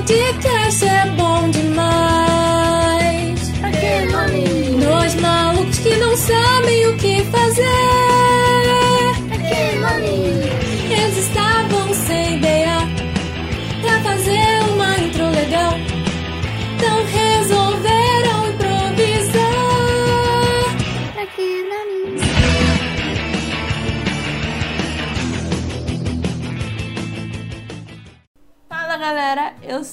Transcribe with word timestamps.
podcast 0.00 0.84
é 0.86 1.06
bom 1.10 1.50
demais. 1.50 1.69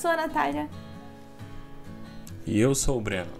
Sou 0.07 0.13
a 0.13 0.15
Natália. 0.15 0.69
E 2.45 2.57
eu 2.57 2.73
sou 2.73 2.97
o 2.97 3.01
Breno. 3.01 3.31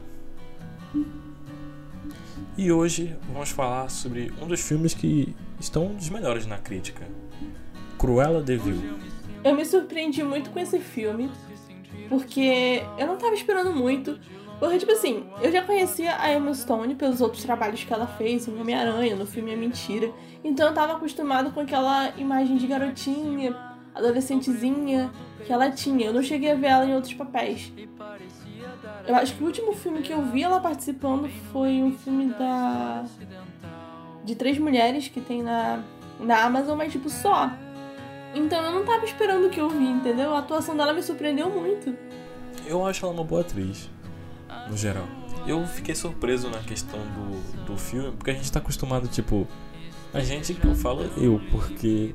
E 2.58 2.70
hoje 2.70 3.16
vamos 3.32 3.52
falar 3.52 3.90
sobre 3.90 4.34
um 4.42 4.48
dos 4.48 4.60
filmes 4.60 4.94
que 4.94 5.34
estão 5.62 5.86
um 5.86 5.96
dos 5.96 6.10
melhores 6.10 6.46
na 6.46 6.58
crítica. 6.58 7.08
Cruella 7.98 8.44
de 8.44 8.58
Vil. 8.58 9.00
Eu 9.46 9.56
me 9.56 9.64
surpreendi 9.64 10.22
muito 10.24 10.50
com 10.50 10.60
esse 10.60 10.78
filme, 10.80 11.32
porque 12.10 12.84
eu 12.98 13.08
não 13.08 13.16
tava 13.16 13.34
esperando 13.34 13.72
muito. 13.72 14.20
Porque, 14.60 14.80
tipo 14.80 14.92
assim, 14.92 15.26
eu 15.42 15.50
já 15.50 15.62
conhecia 15.62 16.20
a 16.20 16.34
Emma 16.34 16.54
Stone 16.54 16.96
pelos 16.96 17.22
outros 17.22 17.44
trabalhos 17.44 17.82
que 17.82 17.94
ela 17.94 18.08
fez 18.08 18.46
em 18.46 18.60
Homem-Aranha, 18.60 19.16
no 19.16 19.26
filme 19.26 19.54
É 19.54 19.56
Mentira. 19.56 20.12
Então 20.44 20.68
eu 20.68 20.74
tava 20.74 20.98
acostumado 20.98 21.52
com 21.52 21.62
aquela 21.62 22.10
imagem 22.18 22.58
de 22.58 22.68
garotinha, 22.68 23.56
adolescentezinha 23.98 25.12
que 25.46 25.52
ela 25.52 25.70
tinha. 25.72 26.08
Eu 26.08 26.14
não 26.14 26.24
cheguei 26.24 26.52
a 26.52 26.56
ver 26.56 26.68
ela 26.68 26.86
em 26.86 26.94
outros 26.94 27.14
papéis. 27.14 27.72
Eu 29.08 29.16
acho 29.16 29.36
que 29.36 29.44
o 29.44 29.46
último 29.46 29.74
filme 29.74 30.02
que 30.02 30.12
eu 30.12 30.22
vi 30.24 30.44
ela 30.44 30.60
participando 30.60 31.30
foi 31.52 31.82
um 31.82 31.92
filme 31.98 32.34
da. 32.34 33.06
de 34.24 34.36
três 34.36 34.58
mulheres 34.58 35.08
que 35.08 35.22
tem 35.22 35.42
na, 35.42 35.84
na 36.20 36.44
Amazon, 36.44 36.78
mas 36.78 36.92
tipo 36.92 37.10
só. 37.10 37.52
Então 38.36 38.64
eu 38.64 38.72
não 38.72 38.86
tava 38.86 39.06
esperando 39.06 39.48
o 39.48 39.50
que 39.50 39.60
eu 39.60 39.70
vi, 39.70 39.86
entendeu? 39.86 40.36
A 40.36 40.40
atuação 40.40 40.76
dela 40.76 40.94
me 40.94 41.02
surpreendeu 41.02 41.50
muito. 41.50 41.96
Eu 42.66 42.86
acho 42.86 43.06
ela 43.06 43.14
uma 43.14 43.24
boa 43.24 43.42
atriz, 43.42 43.90
no 44.70 44.76
geral. 44.76 45.06
Eu 45.48 45.66
fiquei 45.66 45.96
surpreso 45.96 46.50
na 46.50 46.60
questão 46.60 47.00
do, 47.00 47.66
do 47.66 47.78
filme, 47.78 48.12
porque 48.12 48.32
a 48.32 48.34
gente 48.34 48.52
tá 48.52 48.60
acostumado, 48.60 49.08
tipo. 49.08 49.48
A 50.14 50.20
gente 50.20 50.54
que 50.54 50.66
eu 50.66 50.76
falo 50.76 51.04
eu, 51.18 51.42
porque 51.52 52.14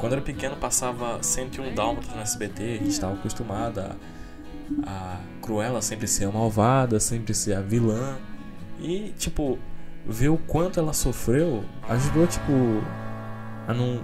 quando 0.00 0.14
era 0.14 0.22
pequeno 0.22 0.56
passava 0.56 1.22
101 1.22 1.74
Dálmatas 1.74 2.14
no 2.14 2.22
SBT, 2.22 2.62
a 2.62 2.66
gente 2.78 2.88
estava 2.88 3.12
acostumado 3.12 3.80
a, 3.80 3.96
a 4.84 5.20
Cruella 5.42 5.82
sempre 5.82 6.08
ser 6.08 6.24
a 6.24 6.32
malvada, 6.32 6.98
sempre 6.98 7.34
ser 7.34 7.54
a 7.54 7.60
vilã. 7.60 8.16
E, 8.80 9.12
tipo, 9.18 9.58
ver 10.06 10.30
o 10.30 10.38
quanto 10.38 10.80
ela 10.80 10.94
sofreu 10.94 11.62
ajudou, 11.86 12.26
tipo, 12.26 12.52
a 13.68 13.74
não 13.74 14.02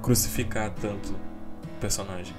crucificar 0.00 0.70
tanto 0.70 1.12
o 1.12 1.80
personagem. 1.80 2.34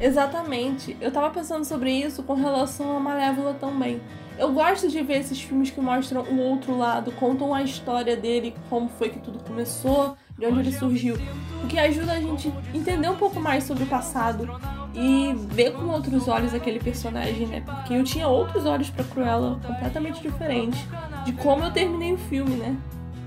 Exatamente. 0.00 0.96
Eu 1.00 1.12
tava 1.12 1.30
pensando 1.30 1.64
sobre 1.64 1.92
isso 1.92 2.24
com 2.24 2.34
relação 2.34 2.96
a 2.96 3.00
Malévola 3.00 3.54
também. 3.54 4.02
Eu 4.36 4.52
gosto 4.52 4.88
de 4.88 5.00
ver 5.02 5.20
esses 5.20 5.40
filmes 5.40 5.70
que 5.70 5.80
mostram 5.80 6.22
o 6.22 6.38
outro 6.38 6.76
lado, 6.76 7.12
contam 7.12 7.54
a 7.54 7.62
história 7.62 8.16
dele, 8.16 8.54
como 8.68 8.88
foi 8.88 9.08
que 9.08 9.20
tudo 9.20 9.38
começou, 9.44 10.16
de 10.36 10.46
onde 10.46 10.60
ele 10.60 10.72
surgiu. 10.72 11.16
O 11.62 11.66
que 11.68 11.78
ajuda 11.78 12.12
a 12.12 12.20
gente 12.20 12.52
entender 12.74 13.08
um 13.08 13.16
pouco 13.16 13.40
mais 13.40 13.64
sobre 13.64 13.84
o 13.84 13.86
passado 13.86 14.48
e 14.92 15.32
ver 15.54 15.72
com 15.72 15.86
outros 15.86 16.28
olhos 16.28 16.52
aquele 16.52 16.80
personagem, 16.80 17.46
né? 17.46 17.62
Porque 17.64 17.94
eu 17.94 18.02
tinha 18.04 18.28
outros 18.28 18.66
olhos 18.66 18.90
pra 18.90 19.04
Cruella 19.04 19.60
completamente 19.64 20.20
diferentes 20.20 20.80
de 21.24 21.32
como 21.32 21.64
eu 21.64 21.70
terminei 21.70 22.12
o 22.12 22.18
filme, 22.18 22.56
né? 22.56 22.76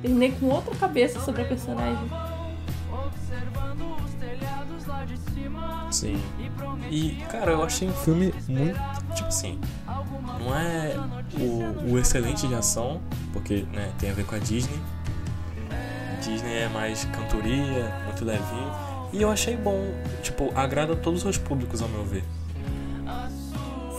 Terminei 0.01 0.31
com 0.33 0.47
outra 0.47 0.75
cabeça 0.75 1.19
sobre 1.21 1.41
a 1.41 1.45
personagem. 1.45 2.07
Sim. 5.91 6.21
E, 6.89 7.23
cara, 7.31 7.51
eu 7.51 7.63
achei 7.63 7.87
um 7.87 7.93
filme 7.93 8.33
muito. 8.47 8.79
Tipo 9.15 9.27
assim. 9.27 9.59
Não 10.39 10.55
é 10.55 10.95
o, 11.39 11.93
o 11.93 11.99
excelente 11.99 12.47
de 12.47 12.55
ação, 12.55 13.01
porque 13.33 13.65
né, 13.73 13.91
tem 13.99 14.11
a 14.11 14.13
ver 14.13 14.25
com 14.25 14.35
a 14.35 14.39
Disney. 14.39 14.79
Disney 16.21 16.57
é 16.59 16.69
mais 16.69 17.05
cantoria, 17.05 17.93
muito 18.05 18.23
levinho. 18.23 18.71
E 19.13 19.21
eu 19.21 19.31
achei 19.31 19.55
bom. 19.55 19.93
Tipo, 20.21 20.51
agrada 20.55 20.95
todos 20.95 21.25
os 21.25 21.37
públicos, 21.37 21.81
ao 21.81 21.89
meu 21.89 22.03
ver. 22.03 22.23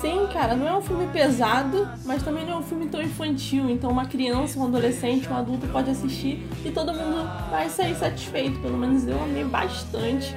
Sim, 0.00 0.28
cara, 0.32 0.54
não 0.54 0.68
é 0.68 0.76
um 0.76 0.80
filme 0.80 1.08
pesado, 1.08 1.88
mas 2.04 2.22
também 2.22 2.46
não 2.46 2.52
é 2.52 2.56
um 2.58 2.62
filme 2.62 2.86
tão 2.86 3.02
infantil. 3.02 3.68
Então, 3.68 3.90
uma 3.90 4.06
criança, 4.06 4.58
um 4.60 4.66
adolescente, 4.66 5.28
um 5.28 5.36
adulto 5.36 5.66
pode 5.68 5.90
assistir 5.90 6.46
e 6.64 6.70
todo 6.70 6.92
mundo 6.92 7.28
vai 7.50 7.68
sair 7.68 7.96
satisfeito. 7.96 8.60
Pelo 8.60 8.78
menos 8.78 9.06
eu 9.08 9.20
amei 9.20 9.44
bastante. 9.44 10.36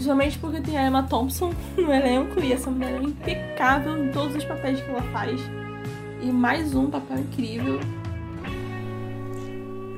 Principalmente 0.00 0.38
porque 0.38 0.62
tem 0.62 0.78
a 0.78 0.86
Emma 0.86 1.02
Thompson 1.02 1.52
no 1.76 1.92
elenco 1.92 2.40
e 2.40 2.54
essa 2.54 2.70
mulher 2.70 2.94
é 2.94 3.02
impecável 3.02 4.02
em 4.02 4.10
todos 4.10 4.34
os 4.34 4.42
papéis 4.46 4.80
que 4.80 4.88
ela 4.88 5.02
faz. 5.12 5.38
E 6.22 6.32
mais 6.32 6.74
um 6.74 6.88
papel 6.88 7.18
incrível. 7.18 7.78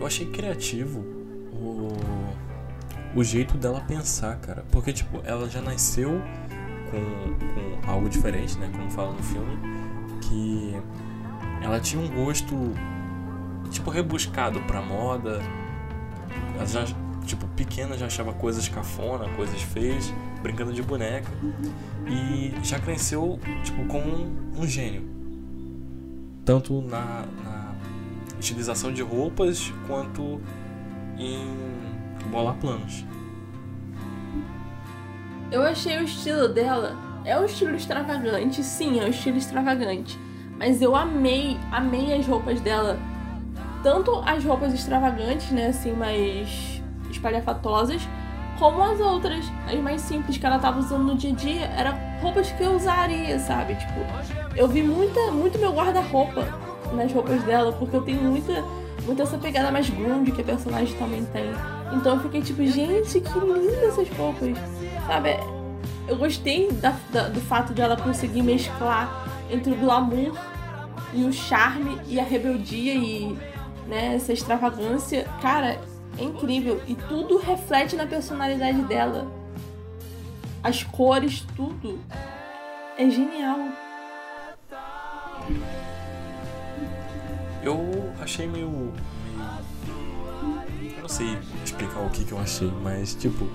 Eu 0.00 0.04
achei 0.04 0.26
criativo 0.26 1.04
o, 1.52 1.92
o 3.14 3.22
jeito 3.22 3.56
dela 3.56 3.80
pensar, 3.82 4.34
cara. 4.38 4.64
Porque, 4.72 4.92
tipo, 4.92 5.20
ela 5.22 5.48
já 5.48 5.60
nasceu 5.60 6.20
com, 6.90 7.84
com 7.84 7.88
algo 7.88 8.08
diferente, 8.08 8.58
né? 8.58 8.72
Como 8.72 8.90
fala 8.90 9.12
no 9.12 9.22
filme. 9.22 9.56
Que 10.20 10.74
ela 11.62 11.78
tinha 11.78 12.02
um 12.02 12.08
gosto, 12.08 12.56
tipo, 13.70 13.88
rebuscado 13.88 14.60
pra 14.62 14.82
moda. 14.82 15.40
Ela 16.56 16.66
já, 16.66 16.84
tipo, 17.24 17.46
pequena 17.48 17.96
já 17.96 18.06
achava 18.06 18.32
coisas 18.32 18.68
cafona, 18.68 19.28
coisas 19.30 19.60
feias, 19.62 20.12
brincando 20.42 20.72
de 20.72 20.82
boneca. 20.82 21.30
E 22.06 22.54
já 22.62 22.78
cresceu, 22.78 23.38
tipo, 23.62 23.84
como 23.86 24.06
um, 24.06 24.52
um 24.58 24.66
gênio. 24.66 25.08
Tanto 26.44 26.80
na, 26.82 27.24
na 27.44 27.74
utilização 28.36 28.92
de 28.92 29.02
roupas 29.02 29.72
quanto 29.86 30.40
em 31.16 31.46
bolar 32.30 32.56
planos. 32.56 33.04
Eu 35.50 35.62
achei 35.62 35.98
o 35.98 36.04
estilo 36.04 36.48
dela. 36.48 36.96
É 37.24 37.38
um 37.38 37.44
estilo 37.44 37.76
extravagante, 37.76 38.64
sim, 38.64 38.98
é 38.98 39.04
um 39.04 39.08
estilo 39.08 39.36
extravagante. 39.36 40.18
Mas 40.58 40.82
eu 40.82 40.96
amei, 40.96 41.56
amei 41.70 42.14
as 42.14 42.26
roupas 42.26 42.60
dela. 42.60 42.98
Tanto 43.82 44.12
as 44.26 44.44
roupas 44.44 44.72
extravagantes, 44.72 45.50
né, 45.50 45.66
assim, 45.66 45.92
mais 45.92 46.81
espalhafatosas, 47.16 48.02
como 48.58 48.82
as 48.82 49.00
outras, 49.00 49.44
as 49.66 49.78
mais 49.80 50.00
simples 50.02 50.36
que 50.36 50.46
ela 50.46 50.58
tava 50.58 50.78
usando 50.78 51.04
no 51.04 51.14
dia 51.16 51.32
a 51.32 51.34
dia, 51.34 51.64
eram 51.76 51.98
roupas 52.20 52.50
que 52.52 52.62
eu 52.62 52.76
usaria, 52.76 53.38
sabe? 53.38 53.74
Tipo, 53.74 54.00
eu 54.54 54.68
vi 54.68 54.82
muita, 54.82 55.32
muito 55.32 55.58
meu 55.58 55.72
guarda-roupa 55.72 56.46
nas 56.94 57.12
roupas 57.12 57.42
dela, 57.42 57.72
porque 57.72 57.96
eu 57.96 58.02
tenho 58.02 58.22
muita, 58.22 58.62
muita 59.04 59.22
essa 59.22 59.38
pegada 59.38 59.70
mais 59.70 59.88
grunge 59.88 60.32
que 60.32 60.42
a 60.42 60.44
personagem 60.44 60.96
também 60.96 61.24
tem. 61.26 61.50
Então 61.92 62.14
eu 62.14 62.20
fiquei 62.20 62.42
tipo, 62.42 62.64
gente, 62.66 63.20
que 63.20 63.38
lindas 63.38 63.82
essas 63.82 64.08
roupas, 64.10 64.56
sabe? 65.06 65.38
Eu 66.06 66.16
gostei 66.16 66.70
da, 66.72 66.94
da, 67.10 67.28
do 67.28 67.40
fato 67.40 67.72
de 67.72 67.80
ela 67.80 67.96
conseguir 67.96 68.42
mesclar 68.42 69.26
entre 69.50 69.72
o 69.72 69.76
glamour 69.76 70.36
e 71.12 71.24
o 71.24 71.32
charme 71.32 71.98
e 72.06 72.18
a 72.18 72.24
rebeldia 72.24 72.94
e 72.94 73.36
né, 73.86 74.14
essa 74.16 74.32
extravagância. 74.32 75.28
Cara, 75.40 75.78
é 76.18 76.24
incrível. 76.24 76.80
E 76.86 76.94
tudo 76.94 77.38
reflete 77.38 77.96
na 77.96 78.06
personalidade 78.06 78.82
dela. 78.82 79.30
As 80.62 80.82
cores, 80.82 81.44
tudo. 81.56 81.98
É 82.96 83.08
genial. 83.08 83.58
Eu 87.62 88.12
achei 88.20 88.46
meio. 88.46 88.68
meio... 88.68 88.92
Eu 90.96 91.02
não 91.02 91.08
sei 91.08 91.38
explicar 91.64 92.00
o 92.00 92.10
que, 92.10 92.24
que 92.24 92.32
eu 92.32 92.38
achei, 92.38 92.70
mas 92.82 93.14
tipo. 93.14 93.48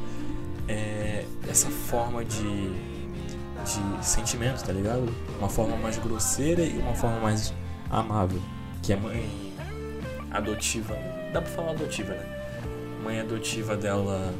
É... 0.68 1.26
Essa 1.48 1.70
forma 1.70 2.26
de. 2.26 2.42
de 2.42 4.06
sentimento, 4.06 4.64
tá 4.66 4.74
ligado? 4.74 5.08
Uma 5.40 5.50
forma 5.50 5.78
mais 5.78 5.98
grosseira 5.98 6.64
e 6.64 6.78
uma 6.78 6.96
forma 6.96 7.20
mais 7.20 7.54
amável. 7.90 8.42
Que 8.82 8.94
a 8.94 8.98
mãe 8.98 9.54
adotiva. 10.32 10.96
Dá 11.32 11.42
pra 11.42 11.52
falar 11.52 11.72
adotiva, 11.72 12.14
né? 12.14 12.37
Mãe 13.04 13.20
adotiva 13.20 13.76
dela 13.76 14.34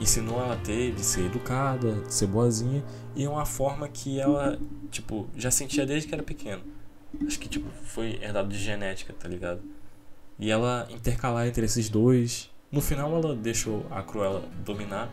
ensinou 0.00 0.40
ela 0.40 0.54
a 0.54 0.56
ter, 0.56 0.92
de 0.92 1.02
ser 1.02 1.26
educada, 1.26 1.94
de 2.06 2.14
ser 2.14 2.26
boazinha, 2.26 2.84
e 3.16 3.24
é 3.24 3.28
uma 3.28 3.44
forma 3.44 3.88
que 3.88 4.20
ela, 4.20 4.58
tipo, 4.90 5.28
já 5.36 5.50
sentia 5.50 5.84
desde 5.84 6.08
que 6.08 6.14
era 6.14 6.22
pequeno. 6.22 6.62
Acho 7.26 7.38
que, 7.38 7.48
tipo, 7.48 7.68
foi 7.84 8.18
herdado 8.22 8.48
de 8.48 8.58
genética, 8.58 9.12
tá 9.18 9.28
ligado? 9.28 9.60
E 10.38 10.50
ela 10.50 10.86
intercalar 10.90 11.46
entre 11.46 11.64
esses 11.64 11.88
dois. 11.88 12.50
No 12.70 12.80
final 12.80 13.12
ela 13.12 13.34
deixou 13.34 13.84
a 13.90 14.02
Cruella 14.02 14.42
dominar, 14.64 15.10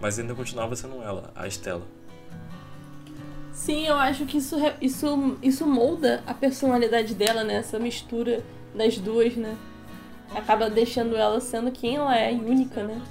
mas 0.00 0.18
ainda 0.18 0.34
continuava 0.34 0.76
sendo 0.76 1.02
ela, 1.02 1.32
a 1.34 1.46
Estela. 1.46 1.86
Sim, 3.52 3.86
eu 3.86 3.96
acho 3.96 4.24
que 4.26 4.38
isso, 4.38 4.56
isso, 4.80 5.38
isso 5.42 5.66
molda 5.66 6.22
a 6.26 6.34
personalidade 6.34 7.14
dela, 7.14 7.42
né? 7.42 7.54
Essa 7.54 7.78
mistura 7.78 8.44
das 8.74 8.98
duas, 8.98 9.34
né? 9.36 9.56
Acaba 10.34 10.68
deixando 10.70 11.16
ela 11.16 11.40
sendo 11.40 11.70
quem 11.70 11.96
ela 11.96 12.16
é, 12.16 12.32
única, 12.32 12.82
né? 12.84 13.02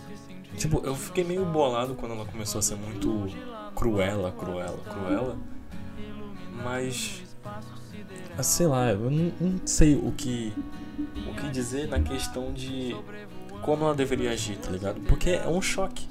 Tipo, 0.56 0.82
eu 0.84 0.96
fiquei 0.96 1.24
meio 1.24 1.46
bolado 1.46 1.96
quando 1.96 2.14
ela 2.14 2.26
começou 2.26 2.60
a 2.60 2.62
ser 2.62 2.76
muito 2.76 3.28
cruela, 3.76 4.32
cruela, 4.32 4.80
cruela. 4.90 5.38
Mas. 6.64 7.24
Ah, 8.38 8.44
sei 8.44 8.68
lá, 8.68 8.92
eu 8.92 9.10
não, 9.10 9.34
não 9.40 9.60
sei 9.66 9.96
o 9.96 10.12
que, 10.12 10.54
o 11.28 11.34
que 11.36 11.50
dizer 11.50 11.88
na 11.88 12.00
questão 12.00 12.52
de 12.54 12.96
como 13.62 13.84
ela 13.86 13.96
deveria 13.96 14.32
agir, 14.32 14.58
tá 14.58 14.70
ligado? 14.72 15.00
Porque 15.02 15.32
é 15.32 15.48
um 15.48 15.62
choque. 15.62 16.08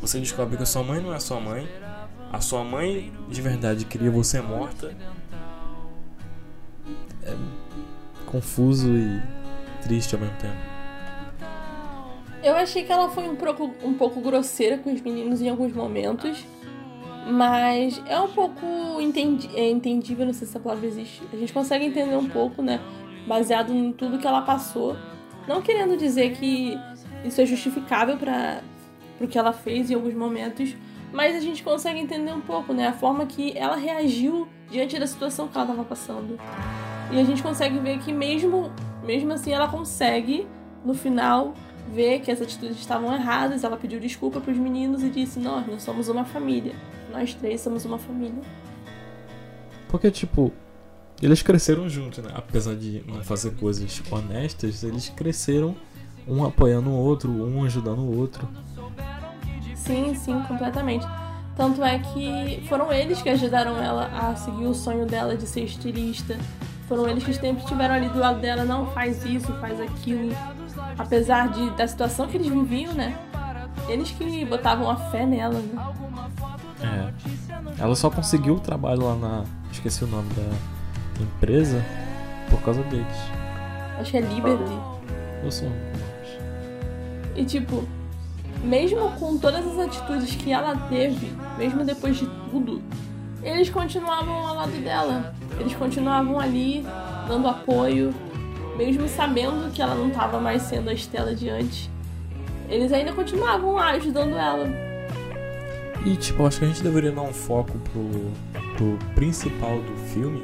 Você 0.00 0.18
descobre 0.20 0.56
que 0.56 0.62
a 0.62 0.66
sua 0.66 0.82
mãe 0.82 1.00
não 1.00 1.14
é 1.14 1.18
sua 1.18 1.40
mãe, 1.40 1.68
a 2.32 2.40
sua 2.40 2.64
mãe 2.64 3.12
de 3.28 3.42
verdade 3.42 3.84
queria 3.84 4.10
você 4.10 4.40
morta. 4.40 4.94
É 7.22 7.34
confuso 8.26 8.88
e 8.88 9.22
triste 9.86 10.14
ao 10.14 10.20
mesmo 10.20 10.36
tempo. 10.38 10.56
Eu 12.42 12.54
achei 12.56 12.84
que 12.84 12.92
ela 12.92 13.08
foi 13.08 13.28
um 13.28 13.36
pouco, 13.36 13.74
um 13.82 13.94
pouco 13.94 14.20
grosseira 14.20 14.78
com 14.78 14.92
os 14.92 15.00
meninos 15.00 15.40
em 15.40 15.48
alguns 15.48 15.72
momentos. 15.72 16.44
Mas 17.28 18.00
é 18.06 18.20
um 18.20 18.28
pouco 18.28 18.64
entendi, 19.00 19.48
é 19.56 19.68
entendível, 19.68 20.24
não 20.24 20.32
sei 20.32 20.46
se 20.46 20.52
essa 20.52 20.60
palavra 20.60 20.86
existe. 20.86 21.22
A 21.32 21.36
gente 21.36 21.52
consegue 21.52 21.84
entender 21.84 22.16
um 22.16 22.28
pouco, 22.28 22.62
né? 22.62 22.80
Baseado 23.26 23.74
em 23.74 23.92
tudo 23.92 24.18
que 24.18 24.26
ela 24.26 24.42
passou. 24.42 24.96
Não 25.48 25.60
querendo 25.60 25.96
dizer 25.96 26.36
que 26.36 26.78
isso 27.24 27.40
é 27.40 27.46
justificável 27.46 28.16
para 28.16 28.60
o 29.20 29.26
que 29.26 29.36
ela 29.36 29.52
fez 29.52 29.90
em 29.90 29.94
alguns 29.94 30.14
momentos, 30.14 30.76
mas 31.12 31.34
a 31.34 31.40
gente 31.40 31.64
consegue 31.64 31.98
entender 31.98 32.32
um 32.32 32.40
pouco, 32.40 32.72
né? 32.72 32.88
A 32.88 32.92
forma 32.92 33.26
que 33.26 33.56
ela 33.58 33.74
reagiu 33.74 34.46
diante 34.70 34.98
da 34.98 35.06
situação 35.06 35.48
que 35.48 35.56
ela 35.56 35.64
estava 35.64 35.84
passando. 35.84 36.38
E 37.10 37.18
a 37.18 37.24
gente 37.24 37.42
consegue 37.42 37.78
ver 37.78 37.98
que 37.98 38.12
mesmo, 38.12 38.70
mesmo 39.06 39.32
assim 39.32 39.52
ela 39.52 39.68
consegue, 39.68 40.46
no 40.84 40.94
final, 40.94 41.54
ver 41.92 42.20
que 42.20 42.30
as 42.30 42.40
atitudes 42.42 42.76
estavam 42.78 43.12
erradas. 43.14 43.64
Ela 43.64 43.76
pediu 43.76 44.00
desculpa 44.00 44.40
para 44.40 44.52
os 44.52 44.58
meninos 44.58 45.02
e 45.02 45.08
disse: 45.08 45.38
Nós, 45.38 45.66
nós 45.66 45.82
somos 45.82 46.08
uma 46.08 46.24
família. 46.24 46.74
Nós 47.12 47.32
três 47.34 47.60
somos 47.60 47.84
uma 47.84 47.98
família. 47.98 48.42
Porque, 49.88 50.10
tipo, 50.10 50.52
eles 51.22 51.42
cresceram 51.42 51.88
juntos, 51.88 52.22
né? 52.22 52.30
Apesar 52.34 52.74
de 52.74 53.02
não 53.06 53.22
fazer 53.22 53.52
coisas 53.52 54.02
honestas, 54.10 54.82
eles 54.82 55.08
cresceram 55.08 55.74
um 56.26 56.44
apoiando 56.44 56.90
o 56.90 56.94
outro, 56.94 57.30
um 57.30 57.64
ajudando 57.64 58.00
o 58.00 58.18
outro. 58.18 58.48
Sim, 59.74 60.14
sim, 60.14 60.42
completamente. 60.48 61.06
Tanto 61.56 61.82
é 61.82 61.98
que 61.98 62.62
foram 62.68 62.92
eles 62.92 63.22
que 63.22 63.30
ajudaram 63.30 63.78
ela 63.78 64.06
a 64.08 64.36
seguir 64.36 64.66
o 64.66 64.74
sonho 64.74 65.06
dela 65.06 65.36
de 65.36 65.46
ser 65.46 65.62
estilista. 65.62 66.36
Foram 66.88 67.08
eles 67.08 67.24
que 67.24 67.32
sempre 67.34 67.62
estiveram 67.62 67.94
ali 67.94 68.08
do 68.08 68.18
lado 68.18 68.40
dela, 68.40 68.64
não 68.64 68.86
faz 68.86 69.24
isso, 69.24 69.52
faz 69.60 69.80
aquilo. 69.80 70.32
Apesar 70.96 71.48
de, 71.48 71.70
da 71.70 71.86
situação 71.86 72.28
que 72.28 72.36
eles 72.36 72.46
viviam, 72.46 72.92
né? 72.92 73.18
Eles 73.88 74.10
que 74.10 74.44
botavam 74.44 74.90
a 74.90 74.96
fé 74.96 75.26
nela, 75.26 75.58
né? 75.58 75.94
É. 76.80 77.82
Ela 77.82 77.94
só 77.94 78.08
conseguiu 78.08 78.54
o 78.54 78.60
trabalho 78.60 79.04
lá 79.04 79.16
na. 79.16 79.44
Esqueci 79.70 80.04
o 80.04 80.06
nome 80.06 80.28
da 80.34 81.22
empresa 81.22 81.84
por 82.50 82.60
causa 82.62 82.82
deles. 82.84 83.16
Acho 83.98 84.10
que 84.10 84.16
é 84.18 84.20
Liberty. 84.20 84.78
Eu 85.42 85.50
sou. 85.50 85.68
E 87.34 87.44
tipo, 87.44 87.84
mesmo 88.62 89.10
com 89.12 89.36
todas 89.38 89.66
as 89.66 89.78
atitudes 89.78 90.34
que 90.34 90.52
ela 90.52 90.76
teve, 90.88 91.32
mesmo 91.58 91.84
depois 91.84 92.16
de 92.16 92.26
tudo, 92.50 92.82
eles 93.46 93.70
continuavam 93.70 94.34
ao 94.34 94.54
lado 94.56 94.72
dela. 94.82 95.32
Eles 95.58 95.74
continuavam 95.74 96.38
ali, 96.38 96.84
dando 97.28 97.46
apoio, 97.46 98.12
mesmo 98.76 99.08
sabendo 99.08 99.72
que 99.72 99.80
ela 99.80 99.94
não 99.94 100.08
estava 100.08 100.40
mais 100.40 100.62
sendo 100.62 100.90
a 100.90 100.92
Estela 100.92 101.34
de 101.34 101.48
antes. 101.48 101.88
Eles 102.68 102.92
ainda 102.92 103.12
continuavam 103.12 103.74
lá 103.74 103.92
ajudando 103.92 104.36
ela. 104.36 104.68
E 106.04 106.16
tipo, 106.16 106.44
acho 106.44 106.58
que 106.58 106.64
a 106.64 106.68
gente 106.68 106.82
deveria 106.82 107.12
dar 107.12 107.22
um 107.22 107.32
foco 107.32 107.78
pro, 107.78 108.32
pro 108.76 108.98
principal 109.14 109.80
do 109.80 109.96
filme, 110.08 110.42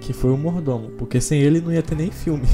que 0.00 0.12
foi 0.12 0.30
o 0.30 0.36
mordomo, 0.36 0.90
porque 0.90 1.20
sem 1.20 1.40
ele 1.40 1.60
não 1.60 1.72
ia 1.72 1.82
ter 1.82 1.96
nem 1.96 2.10
filme. 2.10 2.46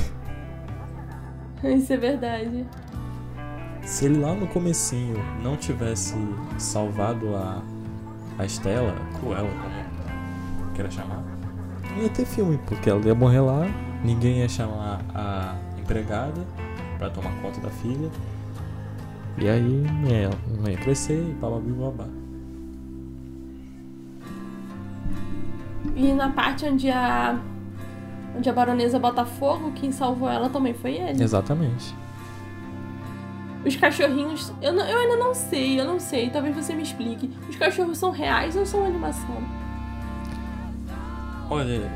Isso 1.63 1.93
é 1.93 1.97
verdade. 1.97 2.67
Se 3.83 4.07
ele 4.07 4.19
lá 4.19 4.35
no 4.35 4.47
comecinho 4.47 5.17
não 5.43 5.57
tivesse 5.57 6.15
salvado 6.59 7.37
a, 7.37 7.63
a 8.39 8.45
Estela, 8.45 8.95
Cruella, 9.19 9.49
como 9.49 10.73
queira 10.75 10.91
chamar, 10.91 11.23
não 11.91 12.03
ia 12.03 12.09
ter 12.09 12.25
filme, 12.25 12.59
porque 12.67 12.91
ela 12.91 13.01
ia 13.07 13.15
morrer 13.15 13.41
lá, 13.41 13.67
ninguém 14.03 14.39
ia 14.39 14.49
chamar 14.49 15.01
a 15.15 15.57
empregada 15.79 16.45
para 16.99 17.11
tomar 17.11 17.31
conta 17.41 17.61
da 17.61 17.71
filha. 17.71 18.11
E 19.37 19.49
aí 19.49 19.85
não 20.03 20.11
ia, 20.11 20.31
não 20.59 20.71
ia 20.71 20.77
crescer 20.77 21.29
e 21.29 21.33
bababi 21.33 21.71
babá. 21.73 22.07
E 25.97 26.13
na 26.13 26.31
parte 26.31 26.67
onde 26.67 26.91
a 26.91 27.39
onde 28.37 28.51
a 28.51 28.53
baronesa 28.53 28.99
bota 28.99 29.25
fogo, 29.25 29.73
quem 29.73 29.93
salvou 29.93 30.29
ela 30.29 30.49
também 30.49 30.75
foi 30.75 30.95
ele. 30.95 31.23
Exatamente. 31.23 31.95
Os 33.65 33.77
cachorrinhos, 33.77 34.53
eu, 34.61 34.73
não, 34.73 34.85
eu 34.87 34.99
ainda 34.99 35.17
não 35.17 35.35
sei, 35.35 35.81
eu 35.81 35.85
não 35.85 35.99
sei, 35.99 36.29
talvez 36.29 36.55
você 36.55 36.75
me 36.75 36.83
explique. 36.83 37.31
Os 37.49 37.57
cachorros 37.57 37.97
são 37.97 38.11
reais 38.11 38.57
ou 38.57 38.67
são 38.67 38.85
animação? 38.85 39.43
Olha, 41.49 41.91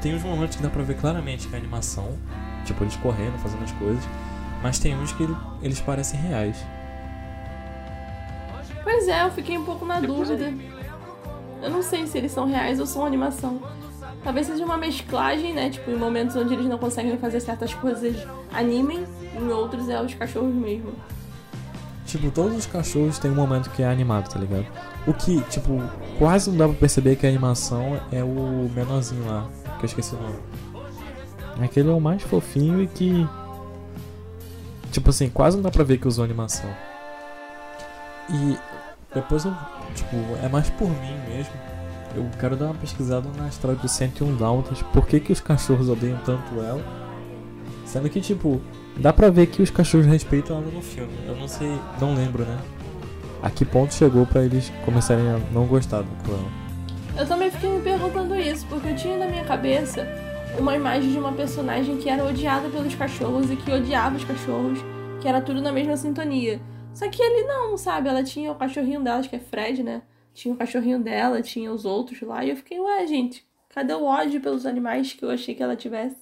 tem 0.00 0.14
uns 0.14 0.22
momentos 0.22 0.56
que 0.56 0.62
dá 0.62 0.70
pra 0.70 0.82
ver 0.82 0.96
claramente 0.96 1.46
que 1.46 1.54
é 1.54 1.58
animação, 1.58 2.16
tipo 2.64 2.82
eles 2.84 2.96
correndo, 2.96 3.38
fazendo 3.38 3.64
as 3.64 3.72
coisas, 3.72 4.02
mas 4.62 4.78
tem 4.78 4.94
uns 4.96 5.12
que 5.12 5.28
eles 5.62 5.80
parecem 5.80 6.18
reais. 6.20 6.56
Pois 8.82 9.08
é, 9.08 9.24
eu 9.24 9.30
fiquei 9.30 9.58
um 9.58 9.64
pouco 9.64 9.84
na 9.84 10.00
dúvida. 10.00 10.52
Eu 11.62 11.70
não 11.70 11.82
sei 11.82 12.06
se 12.06 12.18
eles 12.18 12.32
são 12.32 12.46
reais 12.46 12.80
ou 12.80 12.86
são 12.86 13.04
animação. 13.04 13.60
Talvez 14.24 14.46
seja 14.46 14.64
uma 14.64 14.76
mesclagem, 14.76 15.52
né? 15.52 15.70
Tipo, 15.70 15.90
em 15.90 15.96
momentos 15.96 16.36
onde 16.36 16.54
eles 16.54 16.66
não 16.66 16.78
conseguem 16.78 17.18
fazer 17.18 17.40
certas 17.40 17.74
coisas 17.74 18.16
animem, 18.52 19.04
em 19.34 19.48
outros 19.48 19.88
é 19.88 20.00
os 20.00 20.14
cachorros 20.14 20.54
mesmo. 20.54 20.92
Tipo, 22.06 22.30
todos 22.30 22.56
os 22.56 22.66
cachorros 22.66 23.18
têm 23.18 23.30
um 23.30 23.34
momento 23.34 23.70
que 23.70 23.82
é 23.82 23.86
animado, 23.86 24.28
tá 24.28 24.38
ligado? 24.38 24.66
O 25.06 25.14
que, 25.14 25.40
tipo, 25.42 25.82
quase 26.18 26.50
não 26.50 26.58
dá 26.58 26.68
pra 26.68 26.76
perceber 26.76 27.16
que 27.16 27.26
a 27.26 27.28
animação 27.28 28.00
é 28.12 28.22
o 28.22 28.70
menorzinho 28.74 29.26
lá, 29.26 29.48
que 29.78 29.84
eu 29.84 29.86
esqueci 29.86 30.14
o 30.14 30.20
nome. 30.20 30.38
Aquele 31.60 31.90
é 31.90 31.92
o 31.92 32.00
mais 32.00 32.22
fofinho 32.22 32.82
e 32.82 32.86
que. 32.86 33.26
Tipo 34.90 35.10
assim, 35.10 35.28
quase 35.30 35.56
não 35.56 35.62
dá 35.62 35.70
pra 35.70 35.84
ver 35.84 35.98
que 35.98 36.06
usou 36.06 36.24
animação. 36.24 36.70
E 38.30 38.58
depois 39.14 39.44
eu. 39.44 39.54
Tipo, 39.94 40.16
é 40.42 40.48
mais 40.48 40.70
por 40.70 40.88
mim 40.88 41.18
mesmo. 41.28 41.52
Eu 42.14 42.28
quero 42.38 42.56
dar 42.56 42.66
uma 42.66 42.74
pesquisada 42.74 43.28
na 43.36 43.48
história 43.48 43.76
do 43.76 43.88
101 43.88 44.36
Dálmatas. 44.36 44.82
Por 44.82 45.06
que, 45.06 45.18
que 45.18 45.32
os 45.32 45.40
cachorros 45.40 45.88
odeiam 45.88 46.18
tanto 46.24 46.60
ela? 46.60 46.82
Sendo 47.86 48.08
que, 48.10 48.20
tipo, 48.20 48.60
dá 48.96 49.12
pra 49.12 49.30
ver 49.30 49.46
que 49.46 49.62
os 49.62 49.70
cachorros 49.70 50.06
respeitam 50.06 50.58
ela 50.58 50.70
no 50.70 50.82
filme. 50.82 51.12
Eu 51.26 51.36
não 51.36 51.48
sei, 51.48 51.78
não 52.00 52.14
lembro, 52.14 52.44
né? 52.44 52.58
A 53.42 53.50
que 53.50 53.64
ponto 53.64 53.94
chegou 53.94 54.26
pra 54.26 54.44
eles 54.44 54.70
começarem 54.84 55.28
a 55.28 55.38
não 55.52 55.66
gostar 55.66 56.02
do 56.02 56.22
Cruella? 56.22 56.62
Eu 57.16 57.26
também 57.26 57.50
fiquei 57.50 57.70
me 57.70 57.82
perguntando 57.82 58.34
isso, 58.36 58.66
porque 58.66 58.88
eu 58.88 58.96
tinha 58.96 59.16
na 59.16 59.26
minha 59.26 59.44
cabeça 59.44 60.06
uma 60.58 60.76
imagem 60.76 61.10
de 61.10 61.18
uma 61.18 61.32
personagem 61.32 61.96
que 61.96 62.08
era 62.08 62.24
odiada 62.24 62.68
pelos 62.68 62.94
cachorros 62.94 63.50
e 63.50 63.56
que 63.56 63.72
odiava 63.72 64.16
os 64.16 64.24
cachorros, 64.24 64.78
que 65.20 65.28
era 65.28 65.40
tudo 65.40 65.60
na 65.60 65.72
mesma 65.72 65.96
sintonia. 65.96 66.60
Só 66.94 67.08
que 67.08 67.22
ele 67.22 67.46
não, 67.46 67.76
sabe? 67.76 68.08
Ela 68.08 68.22
tinha 68.22 68.52
o 68.52 68.54
cachorrinho 68.54 69.02
dela, 69.02 69.22
que 69.22 69.34
é 69.34 69.38
Fred, 69.38 69.82
né? 69.82 70.02
Tinha 70.34 70.54
o 70.54 70.56
cachorrinho 70.56 70.98
dela, 70.98 71.42
tinha 71.42 71.72
os 71.72 71.84
outros 71.84 72.20
lá, 72.22 72.44
e 72.44 72.50
eu 72.50 72.56
fiquei, 72.56 72.80
ué, 72.80 73.06
gente, 73.06 73.46
cadê 73.68 73.92
o 73.92 74.04
ódio 74.04 74.40
pelos 74.40 74.64
animais 74.66 75.12
que 75.12 75.24
eu 75.24 75.30
achei 75.30 75.54
que 75.54 75.62
ela 75.62 75.76
tivesse? 75.76 76.16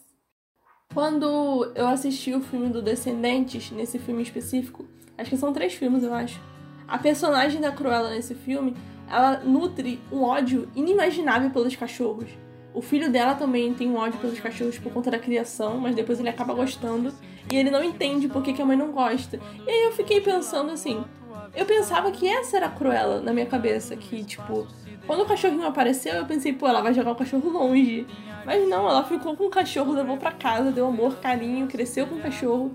Quando 0.93 1.71
eu 1.77 1.87
assisti 1.87 2.35
o 2.35 2.41
filme 2.41 2.69
do 2.69 2.83
Descendentes, 2.83 3.71
nesse 3.71 3.99
filme 3.99 4.23
específico, 4.23 4.85
acho 5.17 5.31
que 5.31 5.37
são 5.37 5.53
três 5.53 5.75
filmes, 5.75 6.03
eu 6.03 6.13
acho. 6.13 6.41
A 6.89 6.99
personagem 6.99 7.61
da 7.61 7.71
Cruella 7.71 8.11
nesse 8.11 8.35
filme, 8.35 8.77
ela 9.09 9.39
nutre 9.45 10.01
um 10.11 10.23
ódio 10.23 10.69
inimaginável 10.75 11.51
pelos 11.51 11.77
cachorros. 11.77 12.29
O 12.75 12.83
filho 12.83 13.11
dela 13.11 13.35
também 13.35 13.73
tem 13.73 13.89
um 13.89 13.97
ódio 13.97 14.19
pelos 14.19 14.41
cachorros 14.41 14.79
por 14.79 14.93
conta 14.93 15.11
da 15.11 15.19
criação, 15.19 15.79
mas 15.79 15.95
depois 15.95 16.19
ele 16.19 16.29
acaba 16.29 16.55
gostando. 16.55 17.13
E 17.51 17.57
ele 17.57 17.71
não 17.71 17.83
entende 17.83 18.29
por 18.29 18.43
que, 18.43 18.61
a 18.61 18.65
mãe 18.65 18.77
não 18.77 18.93
gosta. 18.93 19.41
E 19.67 19.71
aí 19.71 19.85
eu 19.85 19.93
fiquei 19.93 20.21
pensando 20.21 20.73
assim. 20.73 21.05
Eu 21.55 21.67
pensava 21.67 22.11
que 22.11 22.29
essa 22.29 22.57
era 22.57 22.67
a 22.67 22.71
Cruella 22.71 23.21
na 23.21 23.33
minha 23.33 23.47
cabeça. 23.47 23.97
Que, 23.97 24.25
tipo, 24.25 24.67
quando 25.07 25.23
o 25.23 25.27
cachorrinho 25.27 25.67
apareceu, 25.67 26.15
eu 26.15 26.27
pensei, 26.27 26.53
pô, 26.53 26.69
ela 26.69 26.81
vai 26.81 26.95
jogar 26.95 27.13
o 27.13 27.17
cachorro 27.17 27.51
longe. 27.51 28.07
Mas 28.45 28.69
não, 28.69 28.89
ela 28.89 29.05
ficou 29.05 29.37
com 29.37 29.47
o 29.47 29.51
cachorro, 29.51 29.93
levou 29.93 30.17
pra 30.17 30.33
casa, 30.33 30.71
deu 30.71 30.87
amor, 30.87 31.17
carinho, 31.21 31.67
cresceu 31.67 32.07
com 32.07 32.17
o 32.17 32.23
cachorro. 32.23 32.75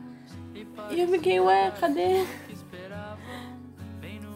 E 0.91 0.99
eu 0.99 1.07
fiquei, 1.07 1.39
ué, 1.39 1.71
cadê? 1.79 2.25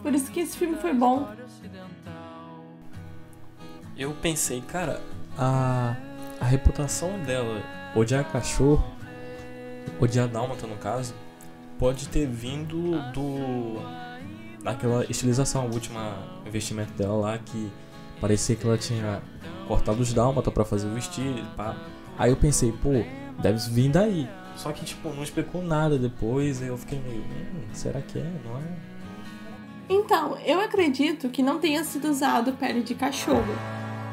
Por 0.02 0.14
isso 0.14 0.30
que 0.30 0.40
esse 0.40 0.56
filme 0.56 0.76
foi 0.76 0.94
bom. 0.94 1.28
eu 3.96 4.12
pensei, 4.12 4.62
cara, 4.62 5.00
a, 5.36 5.94
a 6.40 6.44
reputação 6.44 7.18
dela, 7.20 7.62
odiar 7.94 8.24
cachorro, 8.24 8.82
odiar 10.00 10.26
dálmata 10.26 10.66
no 10.66 10.76
caso, 10.76 11.14
pode 11.78 12.08
ter 12.08 12.26
vindo 12.26 12.98
do. 13.12 13.78
Daquela 14.62 15.04
estilização, 15.08 15.66
o 15.66 15.72
último 15.72 15.98
investimento 16.46 16.92
dela 16.92 17.14
lá, 17.14 17.38
que 17.38 17.70
parecia 18.20 18.54
que 18.56 18.66
ela 18.66 18.76
tinha 18.76 19.22
cortado 19.66 20.00
os 20.00 20.12
dálmata 20.12 20.50
para 20.50 20.64
fazer 20.64 20.88
o 20.88 20.94
vestido, 20.94 21.42
pá. 21.56 21.76
Aí 22.18 22.30
eu 22.30 22.36
pensei, 22.36 22.72
pô, 22.72 22.90
deve 23.40 23.58
vir 23.70 23.90
daí. 23.90 24.28
Só 24.56 24.72
que, 24.72 24.84
tipo, 24.84 25.08
não 25.10 25.22
explicou 25.22 25.62
nada 25.62 25.98
depois, 25.98 26.60
eu 26.60 26.76
fiquei 26.76 27.00
meio, 27.00 27.22
hum, 27.22 27.68
será 27.72 28.00
que 28.02 28.18
é? 28.18 28.30
Não 28.44 28.58
é? 28.58 28.90
Então, 29.88 30.36
eu 30.44 30.60
acredito 30.60 31.28
que 31.30 31.42
não 31.42 31.58
tenha 31.58 31.82
sido 31.82 32.08
usado 32.08 32.52
pele 32.52 32.82
de 32.82 32.94
cachorro. 32.94 33.54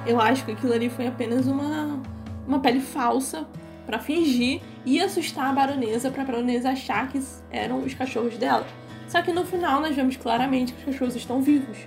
Eu 0.05 0.21
acho 0.21 0.45
que 0.45 0.53
aquilo 0.53 0.73
ali 0.73 0.89
foi 0.89 1.05
apenas 1.05 1.47
uma, 1.47 2.01
uma 2.47 2.59
pele 2.59 2.79
falsa 2.79 3.45
para 3.85 3.99
fingir 3.99 4.61
e 4.85 4.99
assustar 4.99 5.49
a 5.49 5.53
baronesa 5.53 6.09
para 6.09 6.23
a 6.23 6.25
baronesa 6.25 6.69
achar 6.69 7.07
que 7.09 7.21
eram 7.51 7.83
os 7.83 7.93
cachorros 7.93 8.37
dela. 8.37 8.65
Só 9.07 9.21
que 9.21 9.31
no 9.31 9.45
final 9.45 9.81
nós 9.81 9.95
vemos 9.95 10.17
claramente 10.17 10.73
que 10.73 10.79
os 10.79 10.85
cachorros 10.85 11.15
estão 11.15 11.41
vivos. 11.41 11.77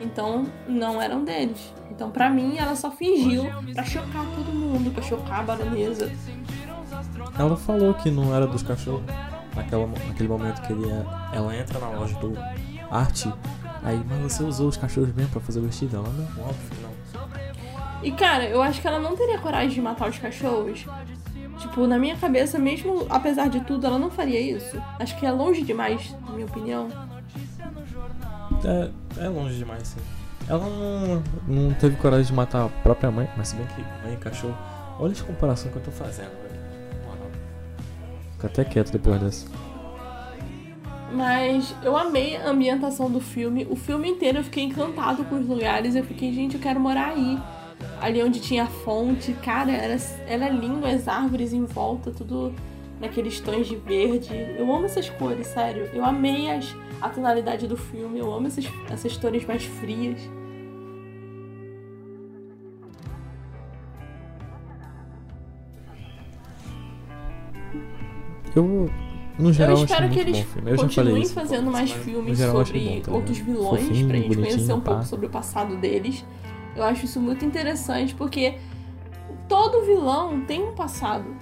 Então 0.00 0.46
não 0.68 1.00
eram 1.00 1.24
deles. 1.24 1.72
Então 1.90 2.10
para 2.10 2.28
mim 2.30 2.56
ela 2.58 2.74
só 2.74 2.90
fingiu 2.90 3.44
para 3.74 3.84
chocar 3.84 4.24
todo 4.34 4.52
mundo, 4.52 4.90
para 4.90 5.02
chocar 5.02 5.40
a 5.40 5.42
baronesa. 5.42 6.10
Ela 7.38 7.56
falou 7.56 7.94
que 7.94 8.10
não 8.10 8.34
era 8.34 8.46
dos 8.46 8.62
cachorros. 8.62 9.04
Naquela, 9.54 9.86
naquele 9.86 10.28
momento 10.28 10.60
que 10.62 10.72
ele, 10.72 10.86
ela 11.32 11.56
entra 11.56 11.78
na 11.78 11.88
loja 11.88 12.14
do 12.18 12.34
Arte. 12.90 13.32
Aí, 13.82 13.98
mas 14.06 14.32
você 14.32 14.42
usou 14.42 14.68
os 14.68 14.76
cachorros 14.76 15.14
mesmo 15.14 15.30
pra 15.30 15.40
fazer 15.40 15.60
o 15.60 15.62
vestido? 15.62 15.96
Ela 15.96 16.08
não, 16.08 16.44
óbvio 16.44 16.82
não. 16.82 16.96
E 18.02 18.12
cara, 18.12 18.44
eu 18.44 18.62
acho 18.62 18.80
que 18.80 18.86
ela 18.86 18.98
não 18.98 19.16
teria 19.16 19.38
coragem 19.38 19.70
de 19.70 19.80
matar 19.80 20.08
os 20.08 20.18
cachorros. 20.18 20.84
Tipo, 21.76 21.86
na 21.86 21.98
minha 21.98 22.16
cabeça, 22.16 22.58
mesmo 22.58 23.06
apesar 23.10 23.50
de 23.50 23.60
tudo, 23.60 23.86
ela 23.86 23.98
não 23.98 24.10
faria 24.10 24.40
isso. 24.40 24.82
Acho 24.98 25.14
que 25.18 25.26
é 25.26 25.30
longe 25.30 25.60
demais, 25.60 26.16
na 26.26 26.32
minha 26.32 26.46
opinião. 26.46 26.88
É, 28.64 28.90
é 29.26 29.28
longe 29.28 29.58
demais, 29.58 29.88
sim. 29.88 30.00
Ela 30.48 30.64
não, 30.64 31.22
não 31.46 31.74
teve 31.74 31.96
coragem 31.96 32.28
de 32.28 32.32
matar 32.32 32.64
a 32.64 32.68
própria 32.70 33.10
mãe, 33.10 33.28
mas 33.36 33.48
se 33.48 33.56
bem 33.56 33.66
que 33.66 33.82
mãe 34.02 34.14
e 34.14 34.16
cachorro. 34.16 34.56
Olha 34.98 35.12
a 35.12 35.22
comparação 35.22 35.70
que 35.70 35.76
eu 35.76 35.82
tô 35.82 35.90
fazendo, 35.90 36.30
velho. 36.30 36.62
Fica 38.32 38.46
até 38.46 38.64
quieto 38.64 38.92
depois 38.92 39.20
dessa. 39.20 39.46
Mas 41.12 41.74
eu 41.82 41.94
amei 41.94 42.38
a 42.38 42.48
ambientação 42.48 43.10
do 43.10 43.20
filme. 43.20 43.66
O 43.68 43.76
filme 43.76 44.08
inteiro 44.08 44.38
eu 44.38 44.44
fiquei 44.44 44.64
encantado 44.64 45.24
com 45.26 45.38
os 45.38 45.46
lugares. 45.46 45.94
Eu 45.94 46.04
fiquei, 46.04 46.32
gente, 46.32 46.54
eu 46.54 46.60
quero 46.60 46.80
morar 46.80 47.08
aí. 47.08 47.38
Ali 48.00 48.22
onde 48.22 48.40
tinha 48.40 48.64
a 48.64 48.66
fonte, 48.66 49.32
cara, 49.32 49.72
era, 49.72 49.96
era 50.26 50.48
lindo 50.48 50.86
as 50.86 51.08
árvores 51.08 51.52
em 51.52 51.64
volta, 51.64 52.10
tudo 52.10 52.54
naqueles 53.00 53.40
tons 53.40 53.66
de 53.66 53.76
verde. 53.76 54.34
Eu 54.58 54.72
amo 54.72 54.84
essas 54.84 55.08
cores, 55.08 55.46
sério. 55.48 55.88
Eu 55.92 56.04
amei 56.04 56.50
as, 56.50 56.74
a 57.00 57.08
tonalidade 57.08 57.66
do 57.66 57.76
filme. 57.76 58.18
Eu 58.18 58.32
amo 58.32 58.46
essas, 58.46 58.66
essas 58.90 59.16
cores 59.16 59.44
mais 59.46 59.64
frias. 59.64 60.20
Eu, 68.54 68.90
no 69.38 69.52
geral, 69.52 69.76
eu 69.76 69.84
espero 69.84 70.08
que 70.08 70.18
eles 70.18 70.46
continuem 70.76 71.26
fazendo 71.26 71.70
mais 71.70 71.90
filmes 71.90 72.38
geral, 72.38 72.64
sobre 72.64 73.02
bom, 73.06 73.12
outros 73.12 73.36
vilões 73.36 73.82
Fofinho, 73.82 74.08
pra 74.08 74.16
gente 74.16 74.34
conhecer 74.34 74.72
um 74.72 74.80
pouco 74.80 75.04
sobre 75.04 75.26
o 75.26 75.28
passado 75.28 75.76
deles. 75.76 76.24
Eu 76.76 76.84
acho 76.84 77.06
isso 77.06 77.20
muito 77.20 77.44
interessante 77.44 78.14
porque 78.14 78.58
todo 79.48 79.84
vilão 79.84 80.42
tem 80.42 80.62
um 80.62 80.74
passado. 80.74 81.34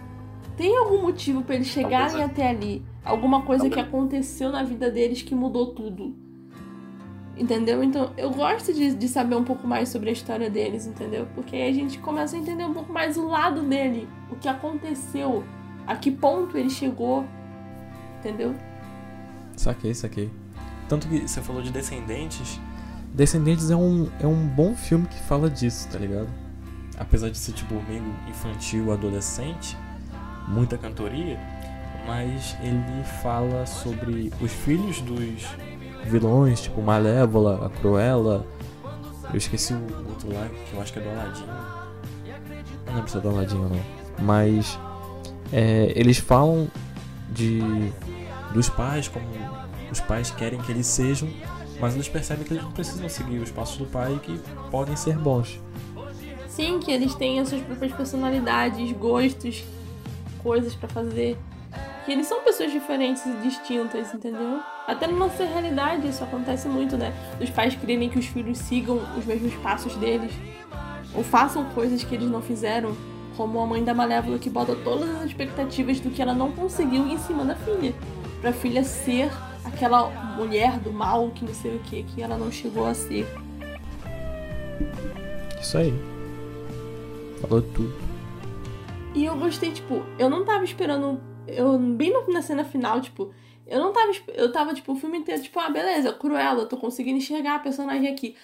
Tem 0.56 0.76
algum 0.76 1.02
motivo 1.02 1.42
para 1.42 1.56
eles 1.56 1.66
chegarem 1.66 2.22
até 2.22 2.48
ali. 2.48 2.84
Alguma 3.04 3.42
coisa 3.42 3.68
que 3.68 3.80
aconteceu 3.80 4.50
na 4.50 4.62
vida 4.62 4.90
deles 4.90 5.20
que 5.22 5.34
mudou 5.34 5.74
tudo. 5.74 6.14
Entendeu? 7.36 7.82
Então 7.82 8.12
eu 8.16 8.30
gosto 8.30 8.72
de, 8.72 8.94
de 8.94 9.08
saber 9.08 9.34
um 9.34 9.42
pouco 9.42 9.66
mais 9.66 9.88
sobre 9.88 10.08
a 10.08 10.12
história 10.12 10.48
deles, 10.48 10.86
entendeu? 10.86 11.26
Porque 11.34 11.56
aí 11.56 11.68
a 11.68 11.74
gente 11.74 11.98
começa 11.98 12.36
a 12.36 12.38
entender 12.38 12.64
um 12.64 12.72
pouco 12.72 12.92
mais 12.92 13.16
o 13.16 13.26
lado 13.26 13.62
dele, 13.62 14.08
o 14.30 14.36
que 14.36 14.48
aconteceu, 14.48 15.42
a 15.84 15.96
que 15.96 16.12
ponto 16.12 16.56
ele 16.56 16.70
chegou, 16.70 17.24
entendeu? 18.20 18.54
Saquei, 19.56 19.92
saquei. 19.94 20.30
Tanto 20.88 21.08
que 21.08 21.26
você 21.26 21.42
falou 21.42 21.60
de 21.60 21.72
Descendentes. 21.72 22.60
Descendentes 23.14 23.70
é 23.70 23.76
um, 23.76 24.08
é 24.18 24.26
um 24.26 24.44
bom 24.44 24.74
filme 24.74 25.06
que 25.06 25.20
fala 25.22 25.48
disso, 25.48 25.88
tá 25.88 26.00
ligado? 26.00 26.26
Apesar 26.98 27.30
de 27.30 27.38
ser 27.38 27.52
tipo 27.52 27.74
meio 27.88 28.02
infantil, 28.28 28.92
adolescente, 28.92 29.76
muita 30.48 30.76
cantoria, 30.76 31.38
mas 32.08 32.56
ele 32.60 33.04
fala 33.22 33.66
sobre 33.66 34.32
os 34.40 34.50
filhos 34.50 35.00
dos 35.00 35.46
vilões, 36.06 36.60
tipo 36.62 36.82
Malévola, 36.82 37.64
a 37.64 37.70
Cruella. 37.70 38.44
Eu 39.30 39.38
esqueci 39.38 39.74
o 39.74 40.08
outro 40.08 40.32
lá, 40.34 40.48
que 40.48 40.74
eu 40.74 40.82
acho 40.82 40.92
que 40.92 40.98
é 40.98 41.02
do 41.02 41.08
Aladdin. 41.10 41.46
Não 42.86 42.94
lembro 42.96 43.10
se 43.10 43.16
é 43.16 43.20
do 43.20 43.28
Aladdin 43.28 43.58
ou 43.58 43.68
não. 43.68 43.80
Mas 44.18 44.76
é, 45.52 45.92
eles 45.94 46.18
falam 46.18 46.68
de 47.30 47.60
dos 48.52 48.68
pais 48.68 49.06
como 49.06 49.24
os 49.90 50.00
pais 50.00 50.32
querem 50.32 50.60
que 50.60 50.72
eles 50.72 50.86
sejam, 50.86 51.28
mas 51.84 51.94
eles 51.94 52.08
percebem 52.08 52.46
que 52.46 52.54
eles 52.54 52.62
não 52.62 52.72
precisam 52.72 53.06
seguir 53.10 53.40
os 53.40 53.50
passos 53.50 53.76
do 53.76 53.84
pai 53.84 54.14
e 54.14 54.18
que 54.18 54.40
podem 54.70 54.96
ser 54.96 55.18
bons. 55.18 55.60
Sim, 56.48 56.80
que 56.80 56.90
eles 56.90 57.14
têm 57.14 57.38
as 57.40 57.50
suas 57.50 57.60
próprias 57.60 57.92
personalidades, 57.92 58.90
gostos, 58.92 59.62
coisas 60.42 60.74
para 60.74 60.88
fazer. 60.88 61.36
Que 62.06 62.12
eles 62.12 62.26
são 62.26 62.42
pessoas 62.42 62.72
diferentes 62.72 63.26
e 63.26 63.32
distintas, 63.42 64.14
entendeu? 64.14 64.60
Até 64.86 65.06
na 65.06 65.12
nossa 65.12 65.44
realidade 65.44 66.08
isso 66.08 66.24
acontece 66.24 66.68
muito, 66.68 66.96
né? 66.96 67.12
Os 67.38 67.50
pais 67.50 67.74
querem 67.74 68.08
que 68.08 68.18
os 68.18 68.26
filhos 68.28 68.56
sigam 68.56 69.02
os 69.18 69.26
mesmos 69.26 69.52
passos 69.56 69.94
deles. 69.96 70.32
Ou 71.14 71.22
façam 71.22 71.66
coisas 71.74 72.02
que 72.02 72.14
eles 72.14 72.30
não 72.30 72.40
fizeram 72.40 72.96
como 73.36 73.60
a 73.60 73.66
mãe 73.66 73.84
da 73.84 73.92
Malévola 73.92 74.38
que 74.38 74.48
bota 74.48 74.74
todas 74.74 75.10
as 75.16 75.24
expectativas 75.24 76.00
do 76.00 76.08
que 76.08 76.22
ela 76.22 76.32
não 76.32 76.50
conseguiu 76.50 77.06
em 77.06 77.18
cima 77.18 77.44
da 77.44 77.54
filha. 77.54 77.94
Pra 78.40 78.54
filha 78.54 78.82
ser 78.82 79.30
aquela 79.64 80.08
mulher 80.36 80.78
do 80.78 80.92
mal 80.92 81.30
que 81.30 81.44
não 81.44 81.54
sei 81.54 81.76
o 81.76 81.80
que, 81.80 82.02
que 82.02 82.22
ela 82.22 82.36
não 82.36 82.50
chegou 82.50 82.86
a 82.86 82.94
ser. 82.94 83.26
Isso 85.60 85.78
aí. 85.78 85.92
Falou 87.40 87.62
tudo. 87.62 87.94
E 89.14 89.24
eu 89.24 89.36
gostei, 89.36 89.72
tipo, 89.72 90.02
eu 90.18 90.28
não 90.28 90.44
tava 90.44 90.64
esperando. 90.64 91.20
Eu, 91.46 91.78
bem 91.78 92.12
na 92.28 92.42
cena 92.42 92.64
final, 92.64 93.00
tipo, 93.00 93.32
eu 93.66 93.78
não 93.78 93.92
tava. 93.92 94.12
Eu 94.34 94.52
tava, 94.52 94.74
tipo, 94.74 94.92
o 94.92 94.96
filme 94.96 95.18
inteiro, 95.18 95.42
tipo, 95.42 95.58
ah, 95.60 95.70
beleza, 95.70 96.12
Cruella, 96.12 96.62
eu 96.62 96.68
tô 96.68 96.76
conseguindo 96.76 97.18
enxergar 97.18 97.56
a 97.56 97.58
personagem 97.60 98.08
aqui. 98.08 98.36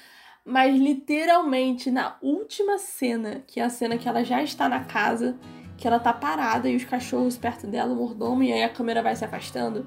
Mas 0.45 0.79
literalmente 0.79 1.91
na 1.91 2.17
última 2.23 2.79
cena, 2.79 3.43
que 3.47 3.61
é 3.61 3.65
a 3.65 3.69
cena 3.69 3.99
que 3.99 4.09
ela 4.09 4.25
já 4.25 4.43
está 4.43 4.69
na 4.69 4.85
casa, 4.85 5.37
que 5.77 5.87
ela 5.87 5.99
tá 5.99 6.13
parada 6.13 6.69
e 6.69 6.77
os 6.77 6.85
cachorros 6.85 7.37
perto 7.37 7.67
dela, 7.67 7.93
o 7.93 7.97
mordomo, 7.97 8.43
e 8.43 8.53
aí 8.53 8.63
a 8.63 8.69
câmera 8.69 9.03
vai 9.03 9.15
se 9.15 9.25
afastando, 9.25 9.87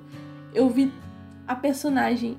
eu 0.53 0.69
vi 0.69 0.91
a 1.47 1.55
personagem 1.55 2.37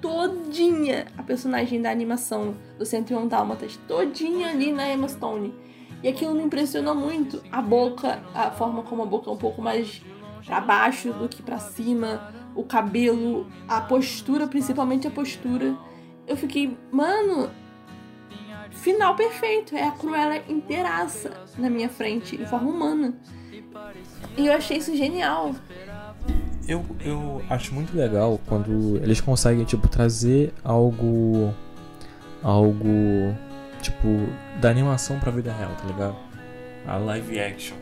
todinha, 0.00 1.06
a 1.16 1.22
personagem 1.22 1.80
da 1.80 1.90
animação 1.90 2.56
do 2.78 2.84
101 2.84 3.28
Dálmatas, 3.28 3.78
todinha 3.86 4.48
ali 4.48 4.72
na 4.72 4.92
Emma 4.92 5.08
Stone. 5.08 5.54
E 6.02 6.08
aquilo 6.08 6.34
me 6.34 6.42
impressionou 6.42 6.94
muito. 6.94 7.42
A 7.52 7.62
boca, 7.62 8.22
a 8.34 8.50
forma 8.50 8.82
como 8.82 9.02
a 9.02 9.06
boca 9.06 9.30
é 9.30 9.32
um 9.32 9.36
pouco 9.36 9.62
mais 9.62 10.02
para 10.44 10.60
baixo 10.60 11.12
do 11.12 11.28
que 11.28 11.40
para 11.40 11.58
cima, 11.58 12.32
o 12.56 12.64
cabelo, 12.64 13.46
a 13.68 13.80
postura, 13.80 14.48
principalmente 14.48 15.06
a 15.06 15.10
postura 15.10 15.76
eu 16.26 16.36
fiquei, 16.36 16.76
mano, 16.90 17.50
final 18.70 19.14
perfeito. 19.14 19.76
É 19.76 19.86
a 19.86 19.92
Cruella 19.92 20.36
inteiraça 20.48 21.32
na 21.58 21.68
minha 21.68 21.88
frente, 21.88 22.36
de 22.36 22.46
forma 22.46 22.70
humana. 22.70 23.14
E 24.36 24.46
eu 24.46 24.52
achei 24.54 24.78
isso 24.78 24.96
genial. 24.96 25.54
Eu, 26.66 26.84
eu 27.04 27.42
acho 27.50 27.74
muito 27.74 27.96
legal 27.96 28.40
quando 28.46 28.96
eles 29.02 29.20
conseguem, 29.20 29.64
tipo, 29.64 29.88
trazer 29.88 30.52
algo. 30.64 31.54
Algo. 32.42 33.34
Tipo, 33.80 34.08
da 34.60 34.70
animação 34.70 35.18
pra 35.18 35.30
vida 35.32 35.52
real, 35.52 35.72
tá 35.72 35.84
ligado? 35.86 36.16
A 36.86 36.96
live 36.96 37.40
action. 37.40 37.76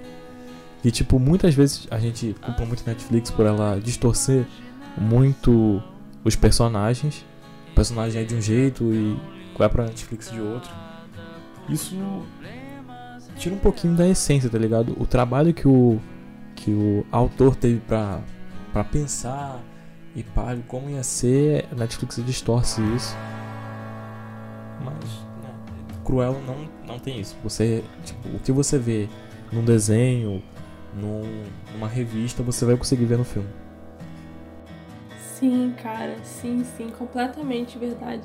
E, 0.83 0.91
tipo, 0.91 1.19
muitas 1.19 1.55
vezes 1.55 1.87
a 1.91 1.99
gente 1.99 2.35
culpa 2.41 2.65
muito 2.65 2.83
Netflix 2.87 3.31
por 3.31 3.45
ela 3.45 3.79
distorcer 3.79 4.47
muito 4.97 5.83
os 6.25 6.35
personagens 6.35 7.25
o 7.71 7.75
personagem 7.75 8.23
é 8.23 8.25
de 8.25 8.35
um 8.35 8.41
jeito 8.41 8.85
e 8.93 9.19
vai 9.57 9.69
pra 9.69 9.85
Netflix 9.85 10.31
de 10.31 10.41
outro. 10.41 10.71
Isso 11.69 11.97
tira 13.37 13.55
um 13.55 13.59
pouquinho 13.59 13.95
da 13.95 14.09
essência, 14.09 14.51
tá 14.51 14.59
ligado? 14.59 14.97
O 14.99 15.07
trabalho 15.07 15.55
que 15.55 15.67
o, 15.67 16.01
que 16.57 16.71
o 16.71 17.07
autor 17.11 17.55
teve 17.55 17.81
pra, 17.81 18.21
pra 18.73 18.85
pensar 18.85 19.61
e 20.15 20.23
pá, 20.23 20.57
como 20.67 20.91
ia 20.91 21.03
ser, 21.03 21.67
a 21.71 21.75
Netflix 21.75 22.17
distorce 22.25 22.81
isso. 22.95 23.17
Mas, 24.85 25.05
né, 25.43 25.55
Cruella 26.05 26.41
não, 26.41 26.69
não 26.87 26.99
tem 26.99 27.21
isso. 27.21 27.37
Você, 27.45 27.85
tipo, 28.05 28.29
o 28.29 28.41
que 28.41 28.51
você 28.51 28.79
vê 28.79 29.09
num 29.53 29.65
desenho, 29.65 30.43
num, 30.95 31.45
numa 31.73 31.87
revista, 31.87 32.43
você 32.43 32.65
vai 32.65 32.77
conseguir 32.77 33.05
ver 33.05 33.19
no 33.19 33.25
filme. 33.25 33.49
Sim, 35.19 35.75
cara, 35.83 36.17
sim, 36.23 36.65
sim, 36.77 36.91
completamente 36.91 37.79
verdade. 37.79 38.25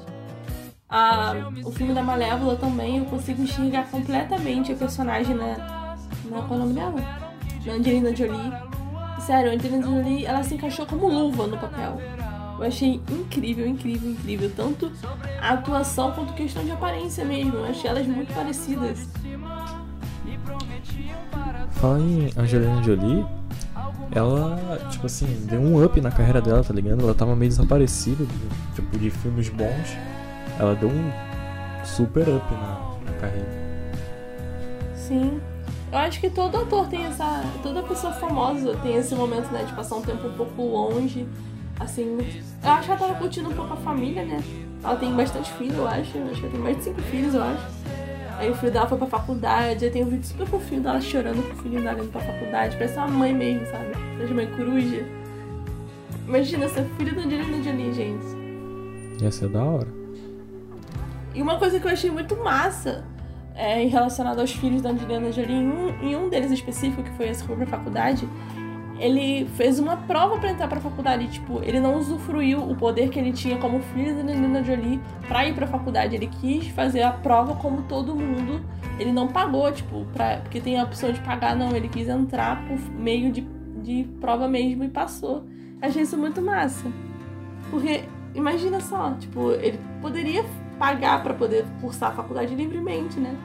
Ah, 0.90 1.52
o 1.64 1.72
filme 1.72 1.94
da 1.94 2.04
Malévola 2.04 2.56
também 2.56 3.00
eu 3.00 3.06
consigo 3.06 3.42
enxergar 3.42 3.90
completamente 3.90 4.72
a 4.72 4.76
personagem 4.76 5.36
na. 5.36 5.98
na 6.26 6.42
qual 6.44 6.52
é 6.52 6.56
o 6.56 6.58
nome 6.60 6.74
dela? 6.74 6.96
Na 7.66 7.74
Angelina 7.74 8.16
Jolie. 8.16 8.75
Sério, 9.26 9.50
a 9.50 9.56
Angelina 9.56 9.82
Jolie 9.88 10.26
ela 10.26 10.44
se 10.44 10.54
encaixou 10.54 10.86
como 10.86 11.08
luva 11.08 11.48
no 11.48 11.58
papel. 11.58 12.00
Eu 12.60 12.64
achei 12.64 13.02
incrível, 13.10 13.68
incrível, 13.68 14.12
incrível. 14.12 14.52
Tanto 14.56 14.92
a 15.42 15.54
atuação 15.54 16.12
quanto 16.12 16.34
questão 16.34 16.64
de 16.64 16.72
aparência 16.72 17.26
mesmo. 17.26 17.56
Eu 17.56 17.66
achei 17.66 17.90
elas 17.90 18.06
muito 18.06 18.32
parecidas. 18.34 19.10
Fala 21.72 22.00
em 22.00 22.32
Angelina 22.38 22.84
Jolie, 22.84 23.26
ela, 24.12 24.78
tipo 24.92 25.08
assim, 25.08 25.26
deu 25.48 25.60
um 25.60 25.84
up 25.84 26.00
na 26.00 26.12
carreira 26.12 26.40
dela, 26.40 26.64
tá 26.64 26.74
ligado? 26.74 27.02
Ela 27.02 27.16
tava 27.16 27.36
meio 27.36 27.50
desaparecida, 27.50 28.26
tipo, 28.76 28.98
de 28.98 29.10
filmes 29.10 29.50
bons. 29.50 29.98
Ela 30.60 30.76
deu 30.76 30.90
um 30.90 31.12
super 31.84 32.30
up 32.30 32.54
na, 32.54 33.12
na 33.12 33.18
carreira. 33.20 33.66
Sim. 34.96 35.42
Eu 35.92 35.98
acho 36.00 36.20
que 36.20 36.30
todo 36.30 36.58
ator 36.58 36.88
tem 36.88 37.06
essa. 37.06 37.44
Toda 37.62 37.82
pessoa 37.84 38.12
famosa 38.14 38.76
tem 38.78 38.96
esse 38.96 39.16
momento, 39.16 39.52
né? 39.52 39.64
De 39.64 39.74
passar 39.74 39.96
um 39.96 40.02
tempo 40.02 40.28
um 40.28 40.34
pouco 40.34 40.62
longe. 40.62 41.28
Assim. 41.80 42.18
Eu 42.64 42.72
acho 42.72 42.86
que 42.86 42.92
ela 42.92 43.00
tava 43.00 43.16
curtindo 43.16 43.50
um 43.50 43.54
pouco 43.54 43.74
a 43.74 43.78
família, 43.78 44.26
né? 44.26 44.44
Ela 44.84 44.96
tem 44.96 45.14
bastante 45.14 45.52
filhos, 45.54 45.78
eu 45.78 45.88
acho. 45.88 46.18
Eu 46.18 46.26
acho 46.26 46.36
que 46.36 46.42
ela 46.42 46.52
tem 46.52 46.62
mais 46.62 46.78
de 46.78 46.84
cinco 46.84 47.02
filhos, 47.04 47.34
eu 47.34 47.44
acho. 47.44 47.64
Aí 48.38 48.52
o 48.52 48.56
filho 48.56 48.72
dela 48.72 48.88
foi 48.88 48.98
pra 48.98 49.08
faculdade. 49.08 49.86
Aí 49.86 49.92
tem 49.92 50.04
um 50.04 50.10
vídeo 50.10 50.26
super 50.26 50.46
fofinho 50.48 50.82
dela 50.82 51.00
chorando 51.00 51.42
com 51.48 51.54
o 51.54 51.64
filho 51.64 51.82
dela 51.82 52.00
indo 52.00 52.12
pra 52.12 52.22
faculdade. 52.22 52.76
Parece 52.76 52.98
uma 52.98 53.08
mãe 53.08 53.34
mesmo, 53.34 53.66
sabe? 53.68 53.92
Parece 54.18 54.34
mãe 54.34 54.48
coruja. 54.48 55.06
Imagina 56.28 56.68
ser 56.68 56.86
filho 56.98 57.16
da 57.16 57.22
Angelina 57.22 57.64
Jolie, 57.64 57.94
gente. 57.94 58.26
Ia 59.22 59.32
ser 59.32 59.48
da 59.48 59.64
hora. 59.64 59.88
E 61.34 61.42
uma 61.42 61.58
coisa 61.60 61.80
que 61.80 61.88
eu 61.88 61.92
achei 61.92 62.10
muito 62.10 62.36
massa 62.38 63.06
é, 63.56 63.86
relacionado 63.86 64.40
aos 64.40 64.52
filhos 64.52 64.82
da 64.82 64.90
Angelina 64.90 65.32
Jolie, 65.32 65.56
em 65.56 65.70
um, 65.70 65.90
em 66.02 66.16
um 66.16 66.30
deles 66.30 66.52
específico, 66.52 67.04
que 67.04 67.12
foi 67.12 67.30
esse 67.30 67.42
que 67.42 67.48
foi 67.48 67.56
pra 67.56 67.66
faculdade, 67.66 68.28
ele 68.98 69.46
fez 69.56 69.80
uma 69.80 69.98
prova 69.98 70.38
para 70.38 70.52
entrar 70.52 70.68
pra 70.68 70.80
faculdade. 70.80 71.28
Tipo, 71.28 71.62
ele 71.64 71.80
não 71.80 71.98
usufruiu 71.98 72.60
o 72.60 72.76
poder 72.76 73.10
que 73.10 73.20
ele 73.20 73.32
tinha 73.32 73.58
como 73.58 73.80
filho 73.80 74.16
da 74.16 74.22
Angelina 74.22 74.64
Jolie 74.64 75.00
pra 75.28 75.48
ir 75.48 75.54
pra 75.54 75.68
faculdade. 75.68 76.16
Ele 76.16 76.28
quis 76.28 76.68
fazer 76.70 77.02
a 77.02 77.12
prova 77.12 77.56
como 77.56 77.84
todo 77.84 78.16
mundo. 78.16 78.62
Ele 79.00 79.12
não 79.12 79.28
pagou, 79.28 79.72
tipo, 79.72 80.06
pra, 80.14 80.38
porque 80.38 80.62
tem 80.62 80.80
a 80.80 80.84
opção 80.84 81.12
de 81.12 81.20
pagar, 81.22 81.56
não. 81.56 81.76
Ele 81.76 81.90
quis 81.90 82.08
entrar 82.08 82.66
por 82.68 82.80
meio 82.92 83.32
de, 83.32 83.42
de 83.82 84.08
prova 84.22 84.48
mesmo 84.48 84.84
e 84.84 84.90
passou. 84.90 85.44
Achei 85.82 86.04
isso 86.04 86.18
muito 86.18 86.42
massa. 86.42 86.86
Porque, 87.70 88.04
imagina 88.34 88.80
só, 88.80 89.14
tipo, 89.14 89.52
ele 89.52 89.80
poderia 90.02 90.46
pagar 90.78 91.24
para 91.24 91.34
poder 91.34 91.66
cursar 91.82 92.12
a 92.12 92.16
faculdade 92.16 92.56
livremente, 92.56 93.20
né? 93.20 93.36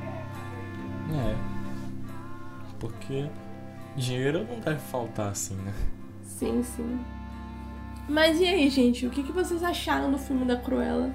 É. 1.13 1.37
Porque 2.79 3.29
dinheiro 3.97 4.47
não 4.49 4.61
deve 4.61 4.79
faltar 4.79 5.29
assim, 5.29 5.55
né? 5.57 5.73
Sim, 6.23 6.63
sim. 6.63 6.99
Mas 8.09 8.41
e 8.41 8.47
aí, 8.47 8.69
gente? 8.69 9.07
O 9.07 9.11
que, 9.11 9.23
que 9.23 9.33
vocês 9.33 9.63
acharam 9.63 10.11
do 10.11 10.19
filme 10.19 10.45
da 10.45 10.57
Cruella? 10.57 11.15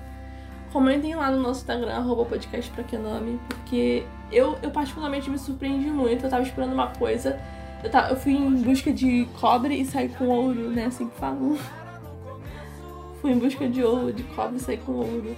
Comentem 0.71 1.15
lá 1.15 1.31
no 1.31 1.41
nosso 1.41 1.61
Instagram, 1.61 1.93
arroba 1.93 2.25
podcast 2.25 2.69
pra 2.71 2.83
que 2.83 2.97
nome, 2.97 3.39
porque 3.47 4.05
eu, 4.31 4.57
eu 4.61 4.71
particularmente 4.71 5.29
me 5.29 5.37
surpreendi 5.37 5.87
muito. 5.87 6.25
Eu 6.25 6.29
tava 6.29 6.43
esperando 6.43 6.73
uma 6.73 6.87
coisa. 6.87 7.39
Eu, 7.83 7.89
tava, 7.89 8.09
eu 8.09 8.15
fui 8.15 8.33
em 8.33 8.61
busca 8.61 8.91
de 8.91 9.27
cobre 9.39 9.75
e 9.75 9.85
saí 9.85 10.09
com 10.09 10.27
ouro, 10.27 10.69
né? 10.69 10.85
Assim 10.85 11.07
que 11.07 11.17
falam. 11.17 11.57
fui 13.21 13.31
em 13.31 13.39
busca 13.39 13.67
de 13.67 13.83
ouro, 13.83 14.13
de 14.13 14.23
cobre 14.23 14.57
e 14.57 14.59
saí 14.59 14.77
com 14.77 14.93
ouro. 14.93 15.35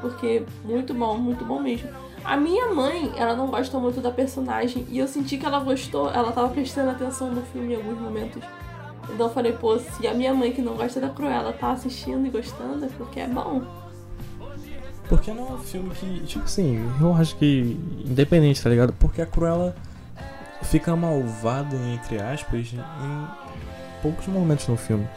Porque 0.00 0.44
muito 0.64 0.94
bom, 0.94 1.16
muito 1.16 1.44
bom 1.44 1.60
mesmo. 1.60 1.88
A 2.24 2.36
minha 2.36 2.72
mãe, 2.74 3.12
ela 3.16 3.34
não 3.34 3.46
gosta 3.46 3.78
muito 3.78 4.00
da 4.00 4.10
personagem 4.10 4.86
e 4.90 4.98
eu 4.98 5.08
senti 5.08 5.38
que 5.38 5.46
ela 5.46 5.60
gostou, 5.60 6.10
ela 6.10 6.32
tava 6.32 6.48
prestando 6.48 6.90
atenção 6.90 7.30
no 7.30 7.42
filme 7.42 7.72
em 7.72 7.76
alguns 7.76 7.98
momentos. 7.98 8.42
Então 9.10 9.26
eu 9.26 9.32
falei, 9.32 9.52
pô, 9.52 9.78
se 9.78 10.06
a 10.06 10.12
minha 10.12 10.34
mãe 10.34 10.52
que 10.52 10.60
não 10.60 10.74
gosta 10.74 11.00
da 11.00 11.08
Cruella 11.08 11.52
tá 11.52 11.72
assistindo 11.72 12.26
e 12.26 12.30
gostando, 12.30 12.84
é 12.84 12.88
porque 12.98 13.20
é 13.20 13.26
bom. 13.26 13.62
Porque 15.08 15.32
não 15.32 15.48
é 15.48 15.52
um 15.52 15.58
filme 15.58 15.90
que, 15.90 16.20
tipo 16.26 16.44
assim, 16.44 16.78
eu 17.00 17.14
acho 17.14 17.34
que 17.36 17.80
independente, 18.04 18.62
tá 18.62 18.68
ligado? 18.68 18.92
Porque 18.92 19.22
a 19.22 19.26
Cruella 19.26 19.74
fica 20.62 20.94
malvada, 20.94 21.76
entre 21.94 22.20
aspas, 22.20 22.74
em 22.74 22.80
poucos 24.02 24.26
momentos 24.26 24.68
no 24.68 24.76
filme. 24.76 25.08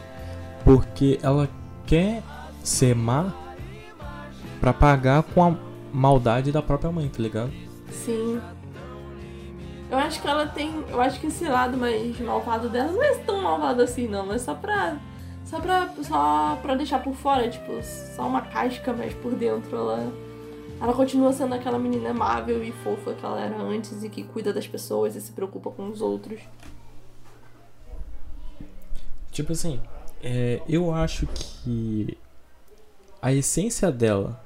Porque 0.64 1.18
ela 1.22 1.48
quer 1.86 2.22
ser 2.62 2.94
má 2.94 3.34
pra 4.62 4.72
pagar 4.72 5.24
com 5.24 5.42
a 5.42 5.56
maldade 5.92 6.52
da 6.52 6.62
própria 6.62 6.92
mãe, 6.92 7.08
tá 7.08 7.20
ligado? 7.20 7.50
Sim. 7.90 8.40
Eu 9.90 9.98
acho 9.98 10.22
que 10.22 10.28
ela 10.28 10.46
tem. 10.46 10.84
Eu 10.88 11.00
acho 11.00 11.20
que 11.20 11.26
esse 11.26 11.44
lado 11.44 11.76
mais 11.76 12.18
malvado 12.20 12.68
dela 12.68 12.92
não 12.92 13.02
é 13.02 13.12
tão 13.16 13.42
malvado 13.42 13.82
assim, 13.82 14.06
não. 14.06 14.24
Mas 14.24 14.42
só 14.42 14.54
pra. 14.54 14.98
Só 15.44 15.58
pra, 15.60 15.92
só 16.02 16.56
pra 16.62 16.76
deixar 16.76 17.02
por 17.02 17.12
fora, 17.12 17.50
tipo, 17.50 17.72
só 17.82 18.26
uma 18.26 18.40
casca, 18.40 18.92
mas 18.92 19.12
por 19.14 19.34
dentro 19.34 19.76
ela. 19.76 20.12
Ela 20.80 20.94
continua 20.94 21.32
sendo 21.32 21.54
aquela 21.54 21.78
menina 21.78 22.10
amável 22.10 22.62
e 22.62 22.70
fofa 22.70 23.14
que 23.14 23.24
ela 23.24 23.40
era 23.40 23.56
antes 23.56 24.02
e 24.04 24.08
que 24.08 24.22
cuida 24.22 24.52
das 24.52 24.66
pessoas 24.66 25.16
e 25.16 25.20
se 25.20 25.32
preocupa 25.32 25.70
com 25.70 25.88
os 25.88 26.00
outros. 26.00 26.40
Tipo 29.30 29.52
assim, 29.52 29.80
é, 30.22 30.62
eu 30.68 30.92
acho 30.94 31.26
que 31.26 32.16
a 33.20 33.32
essência 33.32 33.92
dela 33.92 34.41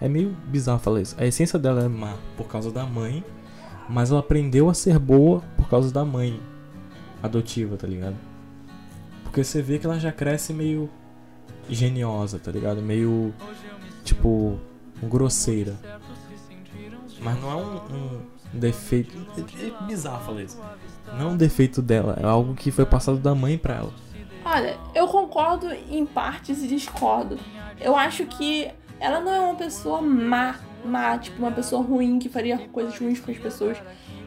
é 0.00 0.08
meio 0.08 0.30
bizarro 0.46 0.78
falar 0.78 1.00
isso. 1.00 1.16
A 1.18 1.26
essência 1.26 1.58
dela 1.58 1.84
é 1.84 1.88
má 1.88 2.14
por 2.36 2.46
causa 2.46 2.70
da 2.70 2.84
mãe, 2.84 3.24
mas 3.88 4.10
ela 4.10 4.20
aprendeu 4.20 4.68
a 4.68 4.74
ser 4.74 4.98
boa 4.98 5.42
por 5.56 5.68
causa 5.68 5.92
da 5.92 6.04
mãe 6.04 6.40
adotiva, 7.22 7.76
tá 7.76 7.86
ligado? 7.86 8.16
Porque 9.24 9.42
você 9.42 9.60
vê 9.60 9.78
que 9.78 9.86
ela 9.86 9.98
já 9.98 10.12
cresce 10.12 10.52
meio 10.52 10.88
geniosa, 11.68 12.38
tá 12.38 12.50
ligado? 12.50 12.80
Meio 12.80 13.34
tipo 14.04 14.58
grosseira. 15.02 15.76
Mas 17.20 17.40
não 17.40 17.50
é 17.50 17.56
um, 17.56 17.76
um 18.54 18.58
defeito. 18.58 19.16
É 19.36 19.86
bizarro 19.86 20.24
falar 20.24 20.42
isso. 20.42 20.58
Não 21.14 21.20
é 21.20 21.32
um 21.32 21.36
defeito 21.36 21.82
dela, 21.82 22.16
é 22.20 22.24
algo 22.24 22.54
que 22.54 22.70
foi 22.70 22.86
passado 22.86 23.18
da 23.18 23.34
mãe 23.34 23.58
pra 23.58 23.74
ela. 23.76 23.92
Olha, 24.44 24.78
eu 24.94 25.06
concordo 25.08 25.66
em 25.90 26.06
partes 26.06 26.62
e 26.62 26.68
discordo. 26.68 27.36
Eu 27.80 27.96
acho 27.96 28.24
que 28.26 28.70
ela 29.00 29.20
não 29.20 29.32
é 29.32 29.40
uma 29.40 29.54
pessoa 29.54 30.02
má, 30.02 30.56
má, 30.84 31.18
tipo, 31.18 31.38
uma 31.38 31.52
pessoa 31.52 31.82
ruim 31.82 32.18
que 32.18 32.28
faria 32.28 32.58
coisas 32.68 32.98
ruins 32.98 33.20
com 33.20 33.30
as 33.30 33.38
pessoas. 33.38 33.78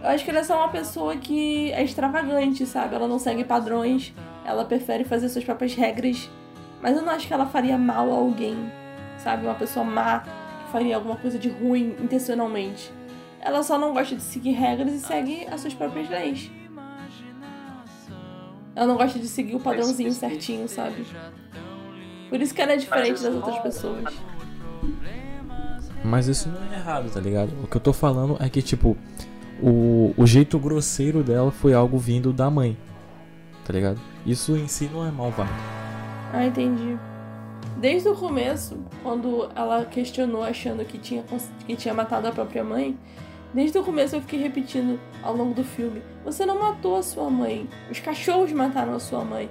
Eu 0.02 0.10
acho 0.10 0.24
que 0.24 0.30
ela 0.30 0.40
é 0.40 0.44
só 0.44 0.58
uma 0.58 0.70
pessoa 0.70 1.16
que 1.18 1.72
é 1.72 1.84
extravagante, 1.84 2.66
sabe? 2.66 2.96
Ela 2.96 3.08
não 3.08 3.20
segue 3.20 3.44
padrões, 3.44 4.14
ela 4.46 4.66
prefere 4.66 5.04
fazer 5.04 5.30
suas 5.30 5.44
próprias 5.44 5.76
regras. 5.76 6.30
Mas 6.82 6.96
eu 6.96 7.04
não 7.04 7.12
acho 7.12 7.28
que 7.28 7.34
ela 7.34 7.46
faria 7.46 7.78
mal 7.78 8.10
a 8.12 8.16
alguém, 8.16 8.72
sabe? 9.18 9.46
Uma 9.46 9.56
pessoa 9.56 9.86
má 9.86 10.20
que 10.20 10.72
faria 10.72 10.96
alguma 10.96 11.16
coisa 11.16 11.38
de 11.38 11.50
ruim 11.50 11.96
intencionalmente. 12.00 12.92
Ela 13.40 13.62
só 13.64 13.78
não 13.78 13.94
gosta 13.94 14.16
de 14.16 14.22
seguir 14.22 14.52
regras 14.52 14.94
e 14.94 15.00
segue 15.00 15.48
as 15.52 15.62
suas 15.62 15.74
próprias 15.74 16.10
leis. 16.10 16.50
Ela 18.76 18.88
não 18.88 18.96
gosta 18.96 19.20
de 19.20 19.28
seguir 19.28 19.56
o 19.56 19.60
padrãozinho 19.60 20.12
certinho, 20.14 20.68
sabe? 20.68 21.06
Por 22.30 22.42
isso 22.42 22.54
que 22.54 22.62
ela 22.62 22.72
é 22.74 22.78
diferente 22.78 23.22
das 23.22 23.36
outras 23.36 23.60
pessoas. 23.60 24.31
Mas 26.12 26.28
isso 26.28 26.50
não 26.50 26.62
é 26.70 26.78
errado, 26.78 27.10
tá 27.10 27.22
ligado? 27.22 27.54
O 27.64 27.68
que 27.68 27.78
eu 27.78 27.80
tô 27.80 27.94
falando 27.94 28.36
é 28.42 28.50
que, 28.50 28.62
tipo, 28.62 28.98
o, 29.64 30.14
o 30.18 30.28
jeito 30.28 30.60
grosseiro 30.60 31.24
dela 31.24 31.52
foi 31.52 31.74
algo 31.74 31.98
vindo 31.98 32.34
da 32.34 32.50
mãe. 32.50 32.78
Tá 33.64 33.72
ligado? 33.72 33.98
Isso 34.26 34.58
em 34.58 34.68
si 34.68 34.90
não 34.94 35.08
é 35.08 35.10
malvado. 35.10 35.50
Ah, 36.34 36.46
entendi. 36.46 36.98
Desde 37.78 38.10
o 38.10 38.14
começo, 38.14 38.78
quando 39.02 39.50
ela 39.56 39.86
questionou 39.86 40.44
achando 40.44 40.84
que 40.84 40.98
tinha, 40.98 41.24
que 41.66 41.78
tinha 41.78 41.94
matado 41.94 42.28
a 42.28 42.32
própria 42.34 42.62
mãe, 42.62 43.00
desde 43.54 43.78
o 43.78 43.84
começo 43.84 44.18
eu 44.18 44.22
fiquei 44.22 44.42
repetindo 44.42 45.00
ao 45.24 45.34
longo 45.34 45.54
do 45.54 45.64
filme: 45.64 46.02
Você 46.26 46.46
não 46.46 46.60
matou 46.60 46.98
a 46.98 47.04
sua 47.04 47.30
mãe. 47.30 47.70
Os 47.90 48.02
cachorros 48.02 48.52
mataram 48.52 48.96
a 48.96 49.00
sua 49.00 49.24
mãe. 49.24 49.50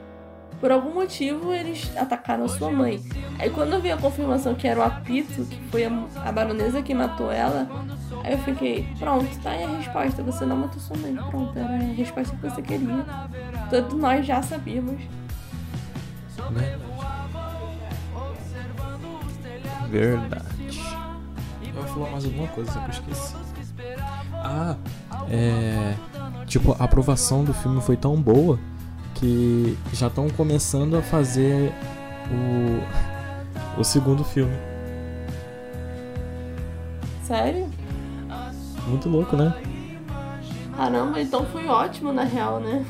Por 0.61 0.71
algum 0.71 0.93
motivo 0.93 1.55
eles 1.55 1.91
atacaram 1.97 2.45
a 2.45 2.49
sua 2.49 2.71
mãe. 2.71 3.03
Aí 3.39 3.49
quando 3.49 3.73
eu 3.73 3.81
vi 3.81 3.91
a 3.91 3.97
confirmação 3.97 4.55
que 4.55 4.69
era 4.69 4.79
o 4.79 4.83
apito, 4.83 5.45
que 5.47 5.59
foi 5.71 5.87
a, 5.87 5.91
a 6.17 6.31
baronesa 6.31 6.83
que 6.83 6.95
matou 6.95 7.33
ela, 7.33 7.67
aí 8.23 8.33
eu 8.33 8.39
fiquei, 8.41 8.87
pronto, 8.99 9.27
tá 9.43 9.53
aí 9.53 9.65
a 9.65 9.69
resposta, 9.69 10.23
você 10.23 10.45
não 10.45 10.57
matou 10.57 10.79
sua 10.79 10.99
mãe. 10.99 11.15
Pronto, 11.15 11.59
era 11.59 11.75
a 11.75 11.79
resposta 11.79 12.37
que 12.37 12.43
você 12.43 12.61
queria. 12.61 13.07
Todos 13.71 13.99
nós 13.99 14.27
já 14.27 14.43
sabíamos. 14.43 15.01
Verdade. 19.89 20.45
Eu 21.75 21.83
falar 21.85 22.11
mais 22.11 22.25
alguma 22.27 22.49
coisa, 22.49 22.71
só 22.71 22.81
que 22.81 22.87
eu 22.87 22.91
esqueci. 22.91 23.35
Ah, 24.35 24.77
é. 25.31 25.95
Tipo, 26.47 26.77
a 26.79 26.85
aprovação 26.85 27.45
do 27.45 27.55
filme 27.55 27.81
foi 27.81 27.97
tão 27.97 28.21
boa 28.21 28.59
que 29.21 29.77
já 29.93 30.07
estão 30.07 30.29
começando 30.31 30.97
a 30.97 31.03
fazer 31.03 31.71
o, 32.31 33.81
o 33.81 33.85
segundo 33.85 34.25
filme. 34.25 34.57
Sério? 37.23 37.69
Muito 38.89 39.09
louco, 39.09 39.37
né? 39.37 39.55
Caramba, 40.75 41.21
então 41.21 41.45
foi 41.45 41.67
ótimo 41.67 42.13
na 42.13 42.25
real, 42.25 42.59
né? 42.59 42.85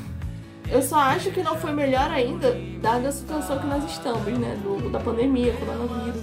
Eu 0.71 0.81
só 0.81 1.01
acho 1.01 1.33
que 1.33 1.43
não 1.43 1.57
foi 1.57 1.73
melhor 1.73 2.09
ainda, 2.09 2.57
dada 2.81 3.09
a 3.09 3.13
situação 3.13 3.59
que 3.59 3.67
nós 3.67 3.85
estamos, 3.85 4.27
né? 4.39 4.57
Do, 4.63 4.89
da 4.89 5.01
pandemia, 5.01 5.53
coronavírus. 5.55 6.23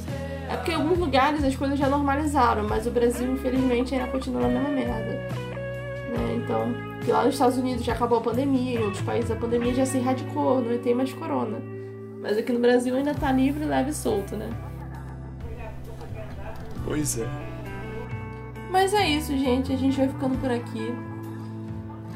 É 0.50 0.56
porque 0.56 0.72
em 0.72 0.76
alguns 0.76 0.98
lugares 0.98 1.44
as 1.44 1.54
coisas 1.58 1.78
já 1.78 1.90
normalizaram, 1.90 2.64
mas 2.64 2.88
o 2.88 2.92
Brasil, 2.92 3.30
infelizmente, 3.34 3.94
ainda 3.94 4.08
continua 4.08 4.44
na 4.44 4.48
mesma 4.48 4.70
merda. 4.70 5.12
Né? 5.12 6.42
Então, 6.42 6.87
que 7.04 7.12
lá 7.12 7.24
nos 7.24 7.36
Estados 7.36 7.58
Unidos 7.58 7.84
já 7.84 7.94
acabou 7.94 8.18
a 8.18 8.22
pandemia, 8.22 8.80
em 8.80 8.84
outros 8.84 9.02
países 9.02 9.32
a 9.32 9.36
pandemia 9.36 9.74
já 9.74 9.86
se 9.86 9.98
erradicou, 9.98 10.62
não 10.62 10.78
tem 10.80 10.94
mais 10.94 11.14
corona. 11.14 11.62
Mas 12.22 12.38
aqui 12.38 12.52
no 12.52 12.60
Brasil 12.60 12.96
ainda 12.96 13.14
tá 13.14 13.32
livre, 13.32 13.64
leve 13.64 13.92
e 13.92 13.94
solto, 13.94 14.36
né? 14.36 14.50
Pois 16.84 17.20
é. 17.20 17.28
Mas 18.72 18.94
é 18.94 19.08
isso, 19.08 19.36
gente. 19.38 19.72
A 19.72 19.78
gente 19.78 19.98
vai 19.98 20.08
ficando 20.08 20.38
por 20.40 20.52
aqui. 20.52 20.94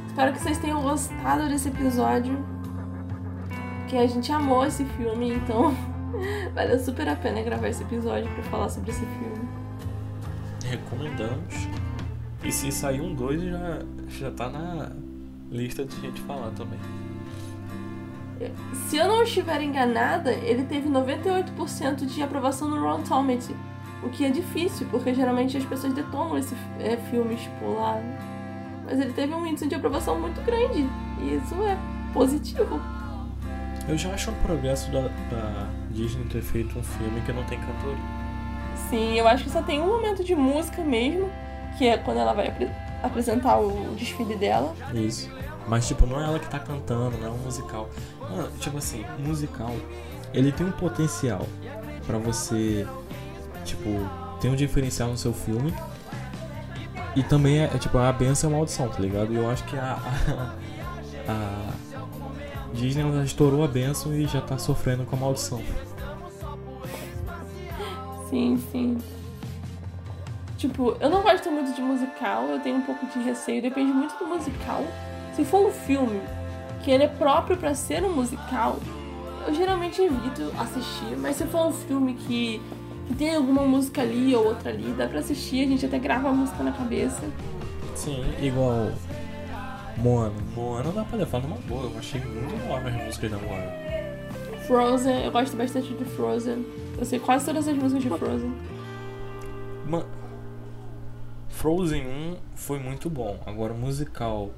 Espero 0.08 0.34
que 0.34 0.40
vocês 0.40 0.58
tenham 0.58 0.82
gostado 0.82 1.48
desse 1.48 1.70
episódio. 1.70 2.38
Que 3.88 3.98
a 3.98 4.08
gente 4.08 4.32
amou 4.32 4.66
esse 4.66 4.86
filme, 4.86 5.34
então 5.34 5.76
valeu 6.56 6.80
super 6.80 7.08
a 7.10 7.16
pena 7.16 7.42
gravar 7.42 7.68
esse 7.68 7.84
episódio 7.84 8.30
para 8.34 8.44
falar 8.44 8.70
sobre 8.70 8.92
esse 8.92 9.06
filme. 9.06 9.50
Recomendamos. 10.66 11.68
E 12.44 12.52
se 12.52 12.72
sair 12.72 13.02
um 13.02 13.14
2 13.14 13.42
já, 13.42 13.80
já 14.20 14.32
tá 14.32 14.50
na 14.50 14.92
lista 15.52 15.86
de 15.86 16.00
gente 16.02 16.22
falar 16.22 16.52
também. 16.52 16.80
Se 18.88 18.98
eu 18.98 19.08
não 19.08 19.22
estiver 19.24 19.62
enganada, 19.62 20.32
ele 20.34 20.64
teve 20.64 20.90
98% 20.90 22.06
de 22.06 22.24
aprovação 22.24 22.68
no 22.68 22.82
Rotten 22.82 23.06
Tomatoes. 23.06 23.52
O 24.04 24.10
que 24.10 24.26
é 24.26 24.30
difícil, 24.32 24.88
porque 24.90 25.14
geralmente 25.14 25.56
as 25.58 25.66
pessoas 25.66 25.94
detonam 25.94 26.36
esse 26.38 26.56
é, 26.80 26.98
filme 26.98 27.36
tipo, 27.36 27.74
lá 27.74 28.02
mas 28.92 29.00
ele 29.00 29.14
teve 29.14 29.34
um 29.34 29.46
índice 29.46 29.68
de 29.68 29.76
aprovação 29.76 30.20
muito 30.20 30.42
grande. 30.44 30.86
E 31.20 31.36
isso 31.36 31.56
é 31.64 31.78
positivo. 32.14 32.82
Eu 33.88 33.98
já 33.98 34.14
acho 34.14 34.32
um 34.32 34.36
progresso 34.36 34.92
da, 34.92 35.02
da 35.02 35.68
Disney 35.92 36.26
ter 36.26 36.42
feito 36.42 36.78
um 36.78 36.84
filme 36.84 37.22
que 37.22 37.32
não 37.32 37.44
tem 37.46 37.58
cantoria. 37.60 38.22
Sim, 38.90 39.18
eu 39.18 39.28
acho 39.28 39.46
que 39.46 39.50
só 39.50 39.62
tem 39.62 39.80
um 39.80 39.88
momento 39.88 40.24
de 40.24 40.36
música 40.36 40.84
mesmo, 40.84 41.30
que 41.78 41.88
é 41.88 41.98
quando 41.98 42.18
ela 42.18 42.34
vai 42.34 42.48
apresentar 43.02 43.60
o 43.60 43.96
desfile 43.96 44.36
dela. 44.36 44.74
Isso. 44.94 45.30
Mas, 45.68 45.88
tipo, 45.88 46.06
não 46.06 46.20
é 46.20 46.24
ela 46.24 46.40
que 46.40 46.50
tá 46.50 46.60
cantando, 46.60 47.18
não 47.18 47.28
é 47.28 47.30
um 47.30 47.38
musical. 47.38 47.90
Mano, 48.20 48.50
tipo 48.60 48.78
assim, 48.78 49.06
musical, 49.20 49.74
ele 50.34 50.52
tem 50.52 50.66
um 50.66 50.72
potencial 50.72 51.48
para 52.06 52.18
você, 52.18 52.88
tipo, 53.64 53.90
ter 54.40 54.50
um 54.50 54.56
diferencial 54.56 55.10
no 55.10 55.18
seu 55.18 55.34
filme 55.34 55.74
e 57.16 57.24
também 57.24 57.60
é, 57.60 57.66
é, 57.66 57.78
tipo, 57.78 57.98
a 57.98 58.12
benção 58.12 58.50
é 58.50 58.54
a 58.54 58.56
maldição, 58.58 58.88
tá 58.88 59.00
ligado? 59.00 59.34
E 59.34 59.36
eu 59.36 59.50
acho 59.50 59.64
que 59.66 59.78
a, 59.78 60.00
a, 61.28 61.34
a 62.70 62.74
Disney 62.74 63.04
já 63.14 63.24
estourou 63.24 63.64
a 63.64 63.68
benção 63.68 64.14
e 64.14 64.26
já 64.26 64.42
tá 64.42 64.58
sofrendo 64.58 65.06
com 65.06 65.16
a 65.16 65.20
maldição. 65.20 65.62
Sim, 68.30 68.58
sim. 68.72 68.98
Tipo, 70.62 70.96
eu 71.00 71.10
não 71.10 71.24
gosto 71.24 71.50
muito 71.50 71.74
de 71.74 71.82
musical, 71.82 72.44
eu 72.44 72.60
tenho 72.60 72.78
um 72.78 72.82
pouco 72.82 73.04
de 73.08 73.18
receio, 73.24 73.64
depende 73.64 73.92
muito 73.92 74.14
do 74.20 74.28
musical. 74.28 74.86
Se 75.34 75.44
for 75.44 75.66
um 75.66 75.72
filme 75.72 76.22
que 76.84 76.92
ele 76.92 77.04
é 77.04 77.08
próprio 77.08 77.58
para 77.58 77.74
ser 77.74 78.04
um 78.04 78.14
musical, 78.14 78.78
eu 79.48 79.56
geralmente 79.56 80.00
evito 80.00 80.54
assistir, 80.60 81.18
mas 81.18 81.38
se 81.38 81.46
for 81.46 81.66
um 81.66 81.72
filme 81.72 82.14
que 82.14 82.62
que 83.08 83.16
tem 83.16 83.36
alguma 83.36 83.64
música 83.64 84.04
ali 84.04 84.36
ou 84.36 84.46
outra 84.46 84.70
ali, 84.70 84.94
dá 84.94 85.08
pra 85.08 85.18
assistir, 85.18 85.66
a 85.66 85.68
gente 85.68 85.84
até 85.84 85.98
grava 85.98 86.30
a 86.30 86.32
música 86.32 86.62
na 86.62 86.72
cabeça. 86.72 87.24
Sim, 87.96 88.24
igual 88.40 88.92
Moana. 89.98 90.36
Moana 90.56 90.92
dá 90.92 91.04
pra 91.04 91.18
levar 91.18 91.42
numa 91.42 91.58
boa, 91.68 91.90
eu 91.92 91.98
achei 91.98 92.22
muito 92.22 92.68
boa 92.68 92.78
as 92.78 92.94
músicas 93.04 93.32
da 93.32 93.38
Moana. 93.40 93.72
Frozen, 94.68 95.26
eu 95.26 95.32
gosto 95.32 95.58
bastante 95.58 95.92
de 95.92 96.06
Frozen. 96.06 96.64
Eu 97.00 97.06
sei 97.06 97.18
quase 97.18 97.48
todas 97.48 97.68
as 97.68 97.76
músicas 97.76 98.04
de 98.04 98.10
Frozen. 98.10 98.54
Man... 99.88 100.06
Frozen 101.62 102.08
1 102.08 102.36
foi 102.56 102.80
muito 102.80 103.08
bom, 103.08 103.40
agora 103.46 103.72
o 103.72 103.78
musical 103.78 104.50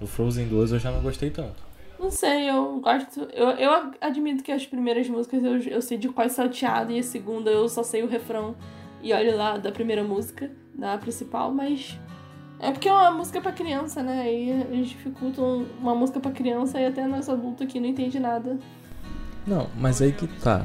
do 0.00 0.06
Frozen 0.06 0.48
2 0.48 0.72
eu 0.72 0.78
já 0.78 0.90
não 0.90 1.02
gostei 1.02 1.28
tanto. 1.28 1.62
Não 2.00 2.10
sei, 2.10 2.48
eu 2.48 2.80
gosto. 2.80 3.28
Eu, 3.34 3.50
eu 3.50 3.92
admito 4.00 4.42
que 4.42 4.50
as 4.50 4.64
primeiras 4.64 5.06
músicas 5.06 5.44
eu, 5.44 5.58
eu 5.58 5.82
sei 5.82 5.98
de 5.98 6.08
qual 6.08 6.26
salteado 6.30 6.92
e 6.92 6.98
a 6.98 7.02
segunda 7.02 7.50
eu 7.50 7.68
só 7.68 7.82
sei 7.82 8.02
o 8.02 8.08
refrão 8.08 8.54
e 9.02 9.12
olho 9.12 9.36
lá 9.36 9.58
da 9.58 9.70
primeira 9.70 10.02
música, 10.02 10.50
da 10.74 10.96
principal, 10.96 11.52
mas. 11.52 11.98
É 12.58 12.72
porque 12.72 12.88
é 12.88 12.92
uma 12.92 13.10
música 13.10 13.38
pra 13.38 13.52
criança, 13.52 14.02
né? 14.02 14.32
E 14.32 14.48
eles 14.48 14.88
dificultam 14.88 15.66
uma 15.78 15.94
música 15.94 16.18
pra 16.18 16.30
criança 16.30 16.80
e 16.80 16.86
até 16.86 17.06
nós 17.06 17.28
adultos 17.28 17.66
aqui 17.66 17.78
não 17.78 17.88
entende 17.88 18.18
nada. 18.18 18.58
Não, 19.46 19.68
mas 19.76 20.00
aí 20.00 20.10
que 20.10 20.26
tá. 20.26 20.64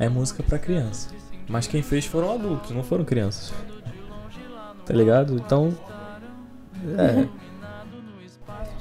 É 0.00 0.08
música 0.08 0.42
pra 0.42 0.58
criança. 0.58 1.14
Mas 1.48 1.68
quem 1.68 1.80
fez 1.80 2.06
foram 2.06 2.32
adultos, 2.32 2.72
não 2.72 2.82
foram 2.82 3.04
crianças. 3.04 3.52
Tá 4.90 4.96
ligado? 4.96 5.36
Então. 5.36 5.72
É. 6.98 7.28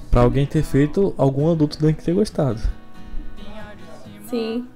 Pra 0.09 0.21
alguém 0.21 0.43
ter 0.43 0.63
feito, 0.63 1.13
algum 1.15 1.51
adulto 1.51 1.77
tem 1.77 1.93
que 1.93 2.03
ter 2.03 2.15
gostado. 2.15 2.59
Sim. 4.27 4.67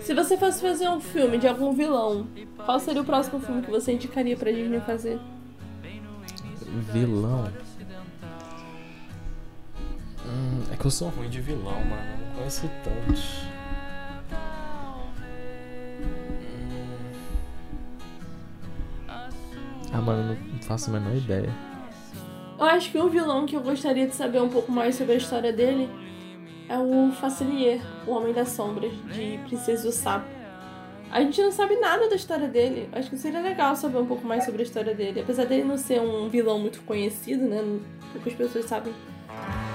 Se 0.00 0.12
você 0.12 0.36
fosse 0.36 0.60
fazer 0.60 0.88
um 0.88 1.00
filme 1.00 1.38
de 1.38 1.46
algum 1.46 1.72
vilão, 1.72 2.26
qual 2.64 2.80
seria 2.80 3.00
o 3.00 3.04
próximo 3.04 3.38
filme 3.38 3.62
que 3.62 3.70
você 3.70 3.92
indicaria 3.92 4.36
pra 4.36 4.50
Disney 4.50 4.80
fazer? 4.80 5.20
Vilão? 6.92 7.48
Hum, 10.26 10.62
é 10.72 10.76
que 10.76 10.84
eu 10.84 10.90
sou 10.90 11.10
ruim 11.10 11.28
de 11.28 11.40
vilão, 11.40 11.84
mano. 11.84 12.02
Eu 12.10 12.26
não 12.26 12.34
conheço 12.34 12.68
tantos. 12.82 13.55
Ah, 19.96 20.00
mano, 20.02 20.36
não 20.52 20.58
faço 20.60 20.90
a 20.90 20.92
menor 20.92 21.16
ideia. 21.16 21.48
Eu 22.58 22.66
acho 22.66 22.90
que 22.90 22.98
um 22.98 23.08
vilão 23.08 23.46
que 23.46 23.56
eu 23.56 23.62
gostaria 23.62 24.06
de 24.06 24.14
saber 24.14 24.42
um 24.42 24.48
pouco 24.48 24.70
mais 24.70 24.94
sobre 24.94 25.14
a 25.14 25.16
história 25.16 25.50
dele 25.54 25.88
é 26.68 26.76
o 26.76 27.12
Facilier, 27.12 27.80
o 28.06 28.10
Homem 28.10 28.34
das 28.34 28.50
Sombras, 28.50 28.92
de 29.10 29.38
Princesa 29.46 29.84
do 29.84 29.92
Sapo. 29.92 30.26
A 31.10 31.22
gente 31.22 31.40
não 31.40 31.50
sabe 31.50 31.76
nada 31.76 32.10
da 32.10 32.14
história 32.14 32.46
dele. 32.46 32.90
Acho 32.92 33.08
que 33.08 33.16
seria 33.16 33.40
legal 33.40 33.74
saber 33.74 33.96
um 33.96 34.04
pouco 34.04 34.26
mais 34.26 34.44
sobre 34.44 34.60
a 34.60 34.64
história 34.66 34.94
dele. 34.94 35.20
Apesar 35.20 35.46
dele 35.46 35.64
não 35.64 35.78
ser 35.78 35.98
um 36.00 36.28
vilão 36.28 36.58
muito 36.58 36.82
conhecido, 36.82 37.44
né? 37.46 37.62
Poucas 38.12 38.34
pessoas 38.34 38.66
sabem. 38.66 38.92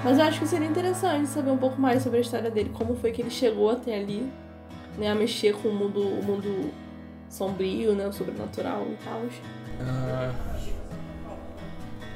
Mas 0.03 0.19
eu 0.19 0.25
acho 0.25 0.39
que 0.39 0.47
seria 0.47 0.67
interessante 0.67 1.29
saber 1.29 1.49
um 1.49 1.57
pouco 1.57 1.81
mais 1.81 2.03
sobre 2.03 2.19
a 2.19 2.21
história 2.21 2.51
dele. 2.51 2.69
Como 2.75 2.95
foi 2.95 3.11
que 3.11 3.23
ele 3.23 3.31
chegou 3.31 3.71
até 3.71 3.95
ali, 3.95 4.31
né? 4.99 5.09
A 5.09 5.15
mexer 5.15 5.55
com 5.55 5.69
o 5.69 5.73
mundo, 5.73 5.99
o 5.99 6.23
mundo 6.23 6.69
sombrio, 7.31 7.95
né? 7.95 8.07
O 8.07 8.13
sobrenatural 8.13 8.85
e 8.87 8.97
tal. 9.03 9.21
Uh, 9.21 10.81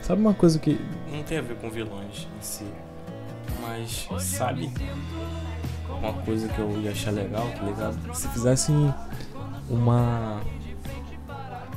Sabe 0.06 0.22
uma 0.22 0.36
coisa 0.36 0.60
que 0.60 0.80
não 1.12 1.24
tem 1.24 1.40
a 1.40 1.42
ver 1.42 1.56
com 1.56 1.68
vilões 1.68 2.28
em 2.38 2.42
si, 2.42 2.68
mas 3.60 4.08
sabe 4.22 4.72
uma 5.90 6.14
coisa 6.14 6.48
que 6.48 6.60
eu 6.60 6.80
ia 6.80 6.92
achar 6.92 7.10
legal, 7.10 7.50
tá 7.58 7.64
ligado? 7.64 8.16
Se 8.16 8.28
fizessem 8.28 8.94
uma 9.68 10.42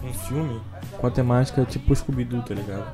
um 0.04 0.12
filme 0.12 0.60
com 0.98 1.06
a 1.06 1.10
temática 1.10 1.64
tipo 1.64 1.96
Scooby-Doo, 1.96 2.42
tá 2.42 2.54
ligado? 2.54 2.86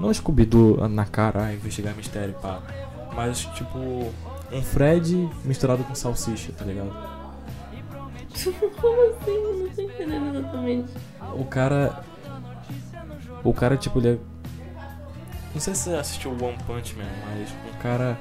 Não 0.00 0.12
Scooby-Doo 0.12 0.88
na 0.88 1.04
cara, 1.04 1.44
ah, 1.44 1.54
investigar 1.54 1.94
mistério, 1.94 2.34
pá. 2.42 2.60
Mas 3.14 3.42
tipo 3.54 3.78
um 3.78 4.62
Fred 4.62 5.30
misturado 5.44 5.84
com 5.84 5.94
salsicha, 5.94 6.50
tá 6.58 6.64
ligado? 6.64 7.19
Como 8.80 9.10
assim? 9.10 9.62
Não 9.62 9.68
tô 9.68 9.82
entendendo 9.82 10.38
exatamente. 10.38 10.92
O 11.34 11.44
cara. 11.44 12.04
O 13.42 13.54
cara, 13.54 13.76
tipo, 13.76 13.98
ele 13.98 14.08
é 14.08 14.18
não 15.52 15.60
sei 15.60 15.74
se 15.74 15.82
você 15.82 15.96
assistiu 15.96 16.30
One 16.30 16.56
Punch 16.66 16.94
Man, 16.96 17.04
mas 17.26 17.50
um 17.50 17.78
cara. 17.78 18.16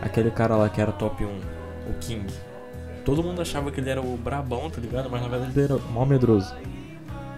Aquele 0.00 0.30
cara 0.30 0.56
lá 0.56 0.70
que 0.70 0.80
era 0.80 0.90
top 0.90 1.22
1, 1.22 1.28
o 1.28 1.94
King. 2.00 2.32
Todo 3.04 3.22
mundo 3.22 3.42
achava 3.42 3.70
que 3.70 3.80
ele 3.80 3.90
era 3.90 4.00
o 4.00 4.16
brabão, 4.16 4.70
tá 4.70 4.80
ligado? 4.80 5.10
Mas 5.10 5.20
na 5.20 5.28
verdade 5.28 5.52
ele 5.54 5.72
era 5.72 5.78
mal 5.90 6.06
medroso. 6.06 6.54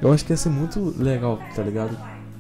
Eu 0.01 0.13
acho 0.13 0.25
que 0.25 0.33
ia 0.33 0.37
ser 0.37 0.51
muito 0.51 0.95
legal, 0.97 1.41
tá 1.55 1.63
ligado? 1.63 1.99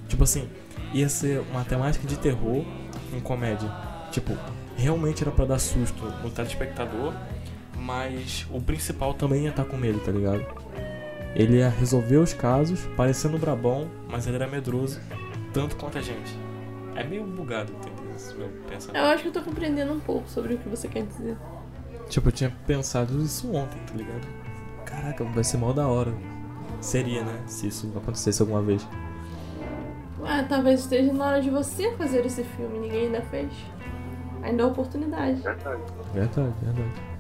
Tipo 0.09 0.23
assim, 0.23 0.49
ia 0.93 1.09
ser 1.09 1.43
uma 1.51 1.65
temática 1.65 2.07
de 2.07 2.17
terror 2.17 2.65
em 3.13 3.19
comédia. 3.19 3.69
Tipo, 4.13 4.37
realmente 4.77 5.23
era 5.23 5.33
para 5.33 5.47
dar 5.47 5.59
susto 5.59 6.05
no 6.23 6.31
telespectador, 6.31 7.13
mas 7.83 8.47
o 8.51 8.61
principal 8.61 9.13
também 9.13 9.45
ia 9.45 9.51
estar 9.51 9.65
tá 9.65 9.71
com 9.71 9.77
medo, 9.77 9.99
tá 9.99 10.13
ligado? 10.13 10.45
Ele 11.35 11.59
ia 11.59 11.69
resolver 11.69 12.19
os 12.19 12.33
casos, 12.33 12.87
parecendo 12.97 13.39
brabão, 13.39 13.91
mas 14.09 14.27
ele 14.27 14.37
era 14.37 14.47
medroso, 14.47 15.01
tanto 15.53 15.77
quanto 15.77 15.99
a 15.99 16.01
gente. 16.01 16.37
É 16.95 17.03
meio 17.03 17.25
bugado, 17.25 17.73
entendeu? 17.73 18.15
Esse 18.15 18.35
meu 18.35 18.49
pensamento. 18.69 19.03
Eu 19.03 19.11
acho 19.11 19.23
que 19.23 19.29
eu 19.29 19.33
tô 19.33 19.43
compreendendo 19.43 19.93
um 19.93 20.01
pouco 20.01 20.29
sobre 20.29 20.55
o 20.55 20.59
que 20.59 20.69
você 20.69 20.89
quer 20.89 21.07
dizer. 21.07 21.37
Tipo, 22.09 22.29
eu 22.29 22.33
tinha 22.33 22.51
pensado 22.67 23.21
isso 23.23 23.51
ontem, 23.53 23.79
tá 23.87 23.95
ligado? 23.95 24.27
Caraca, 24.85 25.25
vai 25.25 25.43
ser 25.43 25.57
mal 25.57 25.73
da 25.73 25.89
hora. 25.89 26.13
Seria, 26.81 27.25
né? 27.25 27.43
Se 27.47 27.69
isso 27.69 27.91
acontecesse 27.97 28.43
alguma 28.43 28.61
vez. 28.61 28.87
Ah, 30.25 30.45
talvez 30.47 30.81
esteja 30.81 31.13
na 31.13 31.27
hora 31.27 31.41
de 31.41 31.49
você 31.49 31.91
fazer 31.97 32.25
esse 32.27 32.45
filme, 32.45 32.79
ninguém 32.79 33.07
ainda 33.07 33.23
fez. 33.23 33.51
Ainda 34.43 34.63
é 34.63 34.67
oportunidade. 34.67 35.41
Verdade. 35.41 35.83
Verdade, 36.13 36.55
verdade. 36.63 37.12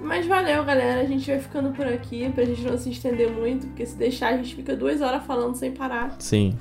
Mas 0.00 0.26
valeu, 0.26 0.64
galera. 0.64 1.00
A 1.00 1.04
gente 1.04 1.30
vai 1.30 1.38
ficando 1.38 1.70
por 1.72 1.86
aqui 1.86 2.30
pra 2.32 2.44
gente 2.44 2.62
não 2.62 2.78
se 2.78 2.90
estender 2.90 3.30
muito, 3.30 3.66
porque 3.66 3.84
se 3.84 3.96
deixar 3.96 4.34
a 4.34 4.36
gente 4.36 4.54
fica 4.54 4.74
duas 4.74 5.00
horas 5.00 5.24
falando 5.24 5.54
sem 5.54 5.72
parar. 5.72 6.16
Sim. 6.18 6.58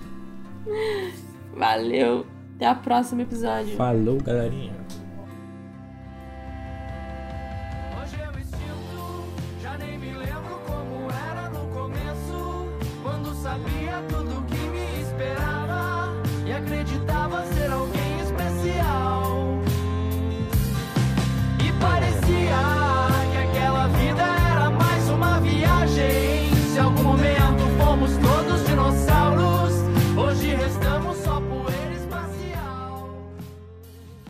Valeu. 1.56 2.26
Até 2.56 2.72
o 2.72 2.76
próximo 2.78 3.22
episódio. 3.22 3.76
Falou, 3.78 4.18
galerinha. 4.18 4.74